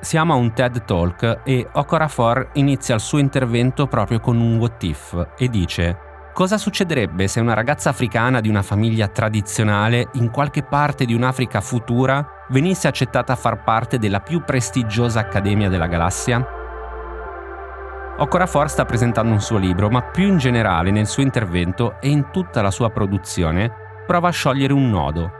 Siamo 0.00 0.32
a 0.32 0.36
un 0.36 0.52
TED 0.52 0.84
Talk 0.84 1.40
e 1.42 1.68
Okorafor 1.72 2.50
inizia 2.52 2.94
il 2.94 3.00
suo 3.00 3.18
intervento 3.18 3.88
proprio 3.88 4.20
con 4.20 4.38
un 4.38 4.58
what 4.58 4.80
if 4.84 5.26
e 5.36 5.48
dice 5.48 6.10
Cosa 6.32 6.56
succederebbe 6.56 7.28
se 7.28 7.40
una 7.40 7.52
ragazza 7.52 7.90
africana 7.90 8.40
di 8.40 8.48
una 8.48 8.62
famiglia 8.62 9.06
tradizionale 9.06 10.08
in 10.14 10.30
qualche 10.30 10.62
parte 10.62 11.04
di 11.04 11.12
un'Africa 11.12 11.60
futura 11.60 12.26
venisse 12.48 12.88
accettata 12.88 13.34
a 13.34 13.36
far 13.36 13.62
parte 13.62 13.98
della 13.98 14.20
più 14.20 14.42
prestigiosa 14.42 15.20
accademia 15.20 15.68
della 15.68 15.88
galassia? 15.88 16.42
Okorafor 18.16 18.70
sta 18.70 18.86
presentando 18.86 19.30
un 19.30 19.42
suo 19.42 19.58
libro, 19.58 19.90
ma 19.90 20.00
più 20.00 20.26
in 20.26 20.38
generale 20.38 20.90
nel 20.90 21.06
suo 21.06 21.22
intervento 21.22 22.00
e 22.00 22.08
in 22.08 22.30
tutta 22.30 22.62
la 22.62 22.70
sua 22.70 22.88
produzione 22.88 23.70
prova 24.06 24.28
a 24.28 24.32
sciogliere 24.32 24.72
un 24.72 24.88
nodo. 24.88 25.32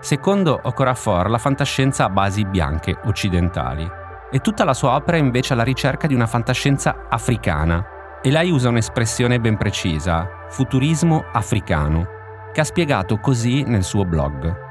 Secondo 0.00 0.60
Okorafor, 0.62 1.28
la 1.28 1.38
fantascienza 1.38 2.04
ha 2.04 2.08
basi 2.08 2.44
bianche 2.44 2.96
occidentali 3.06 3.90
e 4.30 4.38
tutta 4.38 4.62
la 4.62 4.74
sua 4.74 4.94
opera 4.94 5.16
è 5.16 5.20
invece 5.20 5.54
alla 5.54 5.64
ricerca 5.64 6.06
di 6.06 6.14
una 6.14 6.26
fantascienza 6.26 7.06
africana, 7.08 7.84
e 8.22 8.30
lei 8.30 8.50
usa 8.50 8.68
un'espressione 8.68 9.38
ben 9.38 9.56
precisa, 9.56 10.28
futurismo 10.48 11.26
africano, 11.32 12.06
che 12.52 12.60
ha 12.60 12.64
spiegato 12.64 13.18
così 13.18 13.62
nel 13.62 13.84
suo 13.84 14.04
blog. 14.04 14.64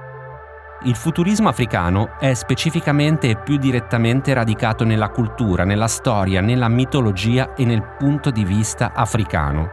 Il 0.83 0.95
futurismo 0.95 1.49
africano 1.49 2.17
è 2.19 2.33
specificamente 2.33 3.29
e 3.29 3.37
più 3.37 3.57
direttamente 3.57 4.33
radicato 4.33 4.83
nella 4.83 5.09
cultura, 5.09 5.63
nella 5.63 5.87
storia, 5.87 6.41
nella 6.41 6.67
mitologia 6.67 7.53
e 7.53 7.65
nel 7.65 7.83
punto 7.97 8.29
di 8.29 8.43
vista 8.43 8.91
africano. 8.93 9.69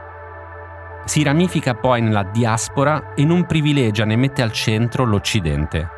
Si 1.04 1.22
ramifica 1.22 1.74
poi 1.74 2.00
nella 2.00 2.22
diaspora 2.22 3.14
e 3.14 3.24
non 3.24 3.44
privilegia 3.46 4.04
né 4.04 4.16
mette 4.16 4.40
al 4.40 4.52
centro 4.52 5.04
l'Occidente. 5.04 5.88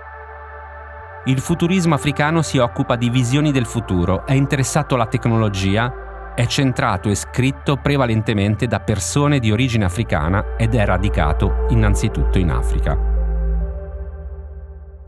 Il 1.26 1.40
futurismo 1.40 1.94
africano 1.94 2.42
si 2.42 2.58
occupa 2.58 2.96
di 2.96 3.10
visioni 3.10 3.52
del 3.52 3.66
futuro, 3.66 4.26
è 4.26 4.32
interessato 4.32 4.94
alla 4.94 5.06
tecnologia 5.06 6.03
è 6.34 6.46
centrato 6.46 7.08
e 7.08 7.14
scritto 7.14 7.76
prevalentemente 7.76 8.66
da 8.66 8.80
persone 8.80 9.38
di 9.38 9.52
origine 9.52 9.84
africana 9.84 10.56
ed 10.56 10.74
è 10.74 10.84
radicato 10.84 11.66
innanzitutto 11.68 12.38
in 12.38 12.50
Africa. 12.50 12.98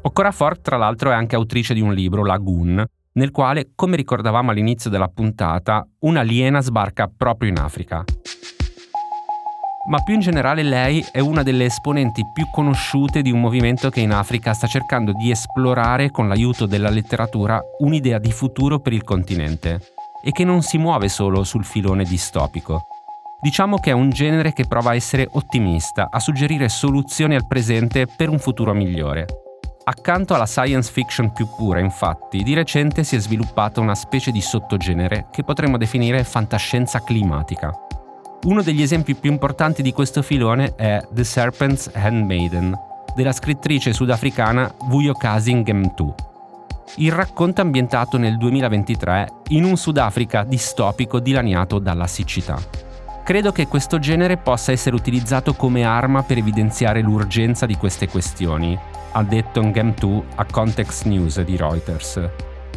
Okorafor, 0.02 0.60
tra 0.60 0.76
l'altro, 0.76 1.10
è 1.10 1.14
anche 1.14 1.34
autrice 1.34 1.74
di 1.74 1.80
un 1.80 1.92
libro, 1.92 2.24
Lagoon, 2.24 2.84
nel 3.14 3.32
quale, 3.32 3.70
come 3.74 3.96
ricordavamo 3.96 4.52
all'inizio 4.52 4.88
della 4.88 5.08
puntata, 5.08 5.84
un'aliena 6.00 6.60
sbarca 6.60 7.10
proprio 7.14 7.50
in 7.50 7.58
Africa. 7.58 8.04
Ma 9.88 10.02
più 10.02 10.14
in 10.14 10.20
generale 10.20 10.62
lei 10.62 11.04
è 11.10 11.20
una 11.20 11.42
delle 11.42 11.64
esponenti 11.64 12.22
più 12.32 12.44
conosciute 12.52 13.22
di 13.22 13.32
un 13.32 13.40
movimento 13.40 13.88
che 13.88 14.00
in 14.00 14.12
Africa 14.12 14.52
sta 14.52 14.66
cercando 14.66 15.12
di 15.12 15.30
esplorare 15.30 16.10
con 16.10 16.28
l'aiuto 16.28 16.66
della 16.66 16.90
letteratura 16.90 17.60
un'idea 17.78 18.18
di 18.18 18.32
futuro 18.32 18.80
per 18.80 18.92
il 18.92 19.04
continente 19.04 19.94
e 20.22 20.32
che 20.32 20.44
non 20.44 20.62
si 20.62 20.78
muove 20.78 21.08
solo 21.08 21.44
sul 21.44 21.64
filone 21.64 22.04
distopico. 22.04 22.86
Diciamo 23.40 23.78
che 23.78 23.90
è 23.90 23.94
un 23.94 24.10
genere 24.10 24.52
che 24.52 24.66
prova 24.66 24.90
a 24.90 24.94
essere 24.94 25.28
ottimista, 25.32 26.08
a 26.10 26.18
suggerire 26.20 26.68
soluzioni 26.68 27.34
al 27.34 27.46
presente 27.46 28.06
per 28.06 28.28
un 28.28 28.38
futuro 28.38 28.72
migliore. 28.72 29.26
Accanto 29.84 30.34
alla 30.34 30.46
science 30.46 30.90
fiction 30.90 31.32
più 31.32 31.46
pura, 31.54 31.78
infatti, 31.78 32.42
di 32.42 32.54
recente 32.54 33.04
si 33.04 33.14
è 33.14 33.20
sviluppata 33.20 33.80
una 33.80 33.94
specie 33.94 34.32
di 34.32 34.40
sottogenere 34.40 35.26
che 35.30 35.44
potremmo 35.44 35.76
definire 35.76 36.24
fantascienza 36.24 37.04
climatica. 37.04 37.72
Uno 38.46 38.62
degli 38.62 38.82
esempi 38.82 39.14
più 39.14 39.30
importanti 39.30 39.82
di 39.82 39.92
questo 39.92 40.22
filone 40.22 40.74
è 40.74 41.00
The 41.10 41.22
Serpent's 41.22 41.90
Handmaiden, 41.94 42.76
della 43.14 43.32
scrittrice 43.32 43.92
sudafricana 43.92 44.72
Vuyokazi 44.88 45.54
Ngemtu. 45.54 46.14
Il 46.94 47.12
racconto 47.12 47.60
è 47.60 47.64
ambientato 47.64 48.16
nel 48.16 48.38
2023 48.38 49.28
in 49.48 49.64
un 49.64 49.76
Sudafrica 49.76 50.44
distopico 50.44 51.20
dilaniato 51.20 51.78
dalla 51.78 52.06
siccità. 52.06 52.58
Credo 53.22 53.52
che 53.52 53.66
questo 53.66 53.98
genere 53.98 54.36
possa 54.36 54.72
essere 54.72 54.94
utilizzato 54.94 55.54
come 55.54 55.84
arma 55.84 56.22
per 56.22 56.38
evidenziare 56.38 57.02
l'urgenza 57.02 57.66
di 57.66 57.76
queste 57.76 58.08
questioni, 58.08 58.78
ha 59.12 59.22
detto 59.24 59.60
Ngem2 59.60 60.22
a 60.36 60.46
Context 60.50 61.04
News 61.06 61.40
di 61.42 61.56
Reuters, 61.56 62.20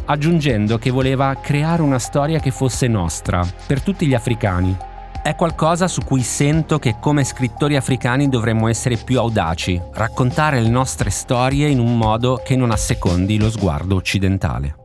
aggiungendo 0.06 0.76
che 0.76 0.90
voleva 0.90 1.34
creare 1.40 1.82
una 1.82 2.00
storia 2.00 2.40
che 2.40 2.50
fosse 2.50 2.88
nostra, 2.88 3.46
per 3.66 3.80
tutti 3.80 4.06
gli 4.06 4.14
africani. 4.14 4.76
È 5.22 5.34
qualcosa 5.34 5.86
su 5.86 6.00
cui 6.00 6.22
sento 6.22 6.78
che 6.78 6.96
come 6.98 7.24
scrittori 7.24 7.76
africani 7.76 8.30
dovremmo 8.30 8.68
essere 8.68 8.96
più 8.96 9.18
audaci, 9.18 9.78
raccontare 9.92 10.62
le 10.62 10.70
nostre 10.70 11.10
storie 11.10 11.68
in 11.68 11.78
un 11.78 11.98
modo 11.98 12.40
che 12.42 12.56
non 12.56 12.70
assecondi 12.70 13.38
lo 13.38 13.50
sguardo 13.50 13.96
occidentale. 13.96 14.76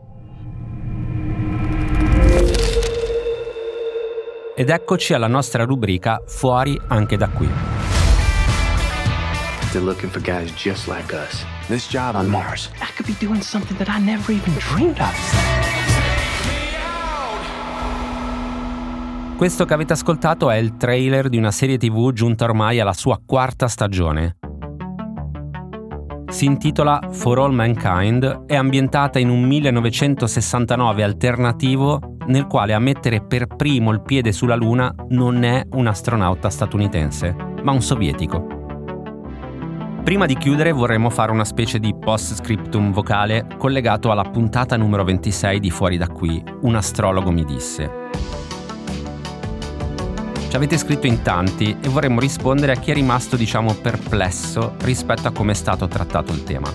Ed 4.57 4.69
eccoci 4.69 5.13
alla 5.13 5.27
nostra 5.27 5.63
rubrica 5.63 6.21
Fuori 6.25 6.77
anche 6.89 7.15
da 7.15 7.29
qui. 7.29 7.49
They're 9.71 9.85
looking 9.85 10.11
for 10.11 10.21
guys 10.21 10.51
just 10.53 10.87
like 10.87 11.13
us. 11.15 11.45
This 11.67 11.87
job 11.87 12.15
on 12.15 12.27
Mars, 12.27 12.69
I 12.81 12.91
could 12.93 13.07
be 13.07 13.15
doing 13.25 13.41
something 13.41 13.77
that 13.77 13.87
I 13.87 13.99
never 13.99 14.33
even 14.33 14.53
dreamed 14.57 14.99
of. 14.99 15.84
Questo 19.37 19.65
che 19.65 19.73
avete 19.73 19.91
ascoltato 19.91 20.49
è 20.49 20.55
il 20.55 20.77
trailer 20.77 21.27
di 21.27 21.37
una 21.37 21.51
serie 21.51 21.77
tv 21.77 22.13
giunta 22.13 22.45
ormai 22.45 22.79
alla 22.79 22.93
sua 22.93 23.19
quarta 23.23 23.67
stagione. 23.67 24.37
Si 26.29 26.45
intitola 26.45 27.01
For 27.11 27.39
All 27.39 27.51
Mankind, 27.51 28.45
è 28.45 28.55
ambientata 28.55 29.19
in 29.19 29.27
un 29.27 29.43
1969 29.43 31.03
alternativo 31.03 32.15
nel 32.27 32.47
quale 32.47 32.73
a 32.73 32.79
mettere 32.79 33.21
per 33.21 33.47
primo 33.47 33.91
il 33.91 34.01
piede 34.01 34.31
sulla 34.31 34.55
Luna 34.55 34.93
non 35.09 35.43
è 35.43 35.65
un 35.73 35.87
astronauta 35.87 36.49
statunitense, 36.49 37.35
ma 37.61 37.73
un 37.73 37.81
sovietico. 37.81 38.47
Prima 40.01 40.25
di 40.25 40.37
chiudere 40.37 40.71
vorremmo 40.71 41.09
fare 41.09 41.33
una 41.33 41.45
specie 41.45 41.77
di 41.77 41.93
post 41.93 42.35
scriptum 42.35 42.93
vocale 42.93 43.47
collegato 43.57 44.11
alla 44.11 44.23
puntata 44.23 44.77
numero 44.77 45.03
26 45.03 45.59
di 45.59 45.71
Fuori 45.71 45.97
da 45.97 46.07
qui, 46.07 46.41
un 46.61 46.75
astrologo 46.75 47.31
mi 47.31 47.43
disse. 47.43 48.04
Ci 50.55 50.61
avete 50.61 50.77
scritto 50.77 51.05
in 51.05 51.21
tanti 51.21 51.75
e 51.81 51.89
vorremmo 51.89 52.21
rispondere 52.21 52.71
a 52.71 52.75
chi 52.77 52.91
è 52.91 52.93
rimasto 52.93 53.35
diciamo 53.35 53.73
perplesso 53.73 54.75
rispetto 54.83 55.27
a 55.27 55.31
come 55.31 55.51
è 55.51 55.53
stato 55.53 55.85
trattato 55.89 56.31
il 56.31 56.45
tema. 56.45 56.73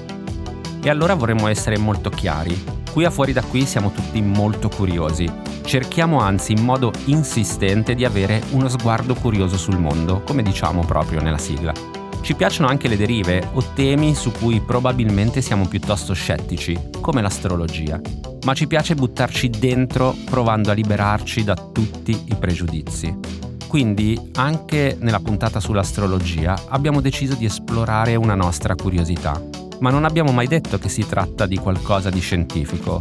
E 0.82 0.90
allora 0.90 1.14
vorremmo 1.14 1.48
essere 1.48 1.78
molto 1.78 2.10
chiari. 2.10 2.62
Qui 2.92 3.06
a 3.06 3.10
Fuori 3.10 3.32
da 3.32 3.40
qui 3.40 3.64
siamo 3.64 3.90
tutti 3.90 4.20
molto 4.20 4.68
curiosi. 4.68 5.26
Cerchiamo 5.64 6.20
anzi 6.20 6.52
in 6.52 6.62
modo 6.62 6.92
insistente 7.06 7.94
di 7.94 8.04
avere 8.04 8.42
uno 8.50 8.68
sguardo 8.68 9.14
curioso 9.14 9.56
sul 9.56 9.78
mondo, 9.78 10.20
come 10.26 10.42
diciamo 10.42 10.84
proprio 10.84 11.22
nella 11.22 11.38
sigla. 11.38 11.72
Ci 12.20 12.34
piacciono 12.34 12.68
anche 12.68 12.86
le 12.86 12.98
derive 12.98 13.48
o 13.54 13.64
temi 13.72 14.14
su 14.14 14.30
cui 14.30 14.60
probabilmente 14.60 15.40
siamo 15.40 15.66
piuttosto 15.66 16.12
scettici, 16.12 16.78
come 17.00 17.22
l'astrologia, 17.22 17.98
ma 18.44 18.52
ci 18.52 18.66
piace 18.66 18.94
buttarci 18.94 19.48
dentro 19.48 20.14
provando 20.26 20.70
a 20.70 20.74
liberarci 20.74 21.44
da 21.44 21.54
tutti 21.54 22.24
i 22.26 22.34
pregiudizi. 22.34 23.48
Quindi, 23.70 24.18
anche 24.34 24.96
nella 24.98 25.20
puntata 25.20 25.60
sull'astrologia, 25.60 26.60
abbiamo 26.70 27.00
deciso 27.00 27.36
di 27.36 27.44
esplorare 27.44 28.16
una 28.16 28.34
nostra 28.34 28.74
curiosità, 28.74 29.40
ma 29.78 29.90
non 29.90 30.04
abbiamo 30.04 30.32
mai 30.32 30.48
detto 30.48 30.76
che 30.76 30.88
si 30.88 31.06
tratta 31.06 31.46
di 31.46 31.56
qualcosa 31.56 32.10
di 32.10 32.18
scientifico. 32.18 33.00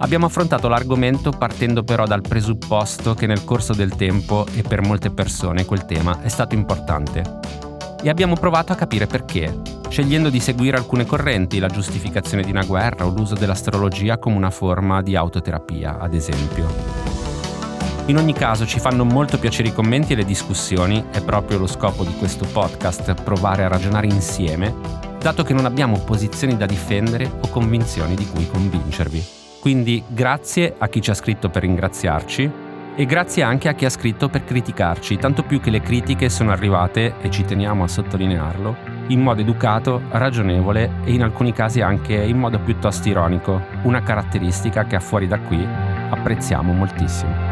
Abbiamo 0.00 0.26
affrontato 0.26 0.68
l'argomento 0.68 1.30
partendo 1.30 1.82
però 1.82 2.04
dal 2.04 2.20
presupposto 2.20 3.14
che 3.14 3.26
nel 3.26 3.42
corso 3.44 3.72
del 3.72 3.96
tempo 3.96 4.44
e 4.52 4.60
per 4.60 4.82
molte 4.82 5.10
persone 5.10 5.64
quel 5.64 5.86
tema 5.86 6.20
è 6.20 6.28
stato 6.28 6.54
importante 6.54 7.38
e 8.02 8.10
abbiamo 8.10 8.34
provato 8.34 8.72
a 8.72 8.76
capire 8.76 9.06
perché, 9.06 9.62
scegliendo 9.88 10.28
di 10.28 10.40
seguire 10.40 10.76
alcune 10.76 11.06
correnti, 11.06 11.58
la 11.58 11.68
giustificazione 11.68 12.42
di 12.42 12.50
una 12.50 12.66
guerra 12.66 13.06
o 13.06 13.08
l'uso 13.08 13.34
dell'astrologia 13.34 14.18
come 14.18 14.36
una 14.36 14.50
forma 14.50 15.00
di 15.00 15.16
autoterapia, 15.16 15.98
ad 15.98 16.12
esempio. 16.12 17.11
In 18.06 18.16
ogni 18.16 18.32
caso 18.32 18.66
ci 18.66 18.80
fanno 18.80 19.04
molto 19.04 19.38
piacere 19.38 19.68
i 19.68 19.72
commenti 19.72 20.12
e 20.12 20.16
le 20.16 20.24
discussioni, 20.24 21.04
è 21.12 21.22
proprio 21.22 21.58
lo 21.58 21.68
scopo 21.68 22.02
di 22.02 22.12
questo 22.18 22.44
podcast 22.44 23.22
provare 23.22 23.62
a 23.62 23.68
ragionare 23.68 24.08
insieme, 24.08 24.74
dato 25.20 25.44
che 25.44 25.54
non 25.54 25.66
abbiamo 25.66 26.00
posizioni 26.00 26.56
da 26.56 26.66
difendere 26.66 27.30
o 27.30 27.48
convinzioni 27.48 28.16
di 28.16 28.26
cui 28.26 28.48
convincervi. 28.48 29.24
Quindi 29.60 30.02
grazie 30.08 30.74
a 30.76 30.88
chi 30.88 31.00
ci 31.00 31.10
ha 31.10 31.14
scritto 31.14 31.48
per 31.48 31.62
ringraziarci, 31.62 32.50
e 32.94 33.06
grazie 33.06 33.44
anche 33.44 33.68
a 33.68 33.74
chi 33.74 33.84
ha 33.84 33.90
scritto 33.90 34.28
per 34.28 34.44
criticarci, 34.44 35.16
tanto 35.16 35.44
più 35.44 35.60
che 35.60 35.70
le 35.70 35.80
critiche 35.80 36.28
sono 36.28 36.50
arrivate, 36.50 37.14
e 37.22 37.30
ci 37.30 37.44
teniamo 37.44 37.84
a 37.84 37.88
sottolinearlo, 37.88 38.76
in 39.06 39.20
modo 39.20 39.40
educato, 39.40 40.02
ragionevole 40.10 40.96
e 41.04 41.12
in 41.12 41.22
alcuni 41.22 41.52
casi 41.52 41.80
anche 41.80 42.14
in 42.14 42.36
modo 42.36 42.58
piuttosto 42.58 43.08
ironico, 43.08 43.62
una 43.84 44.02
caratteristica 44.02 44.86
che 44.86 44.96
a 44.96 45.00
fuori 45.00 45.28
da 45.28 45.38
qui 45.38 45.64
apprezziamo 46.10 46.72
moltissimo. 46.72 47.51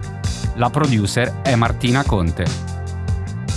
La 0.61 0.69
producer 0.69 1.41
è 1.41 1.55
Martina 1.55 2.03
Conte. 2.03 2.45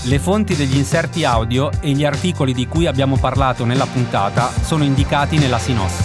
Le 0.04 0.18
fonti 0.18 0.56
degli 0.56 0.74
inserti 0.74 1.26
audio 1.26 1.70
e 1.82 1.90
gli 1.90 2.02
articoli 2.02 2.54
di 2.54 2.66
cui 2.66 2.86
abbiamo 2.86 3.18
parlato 3.18 3.66
nella 3.66 3.84
puntata 3.84 4.48
sono 4.48 4.84
indicati 4.84 5.36
nella 5.36 5.58
sinossi. 5.58 6.03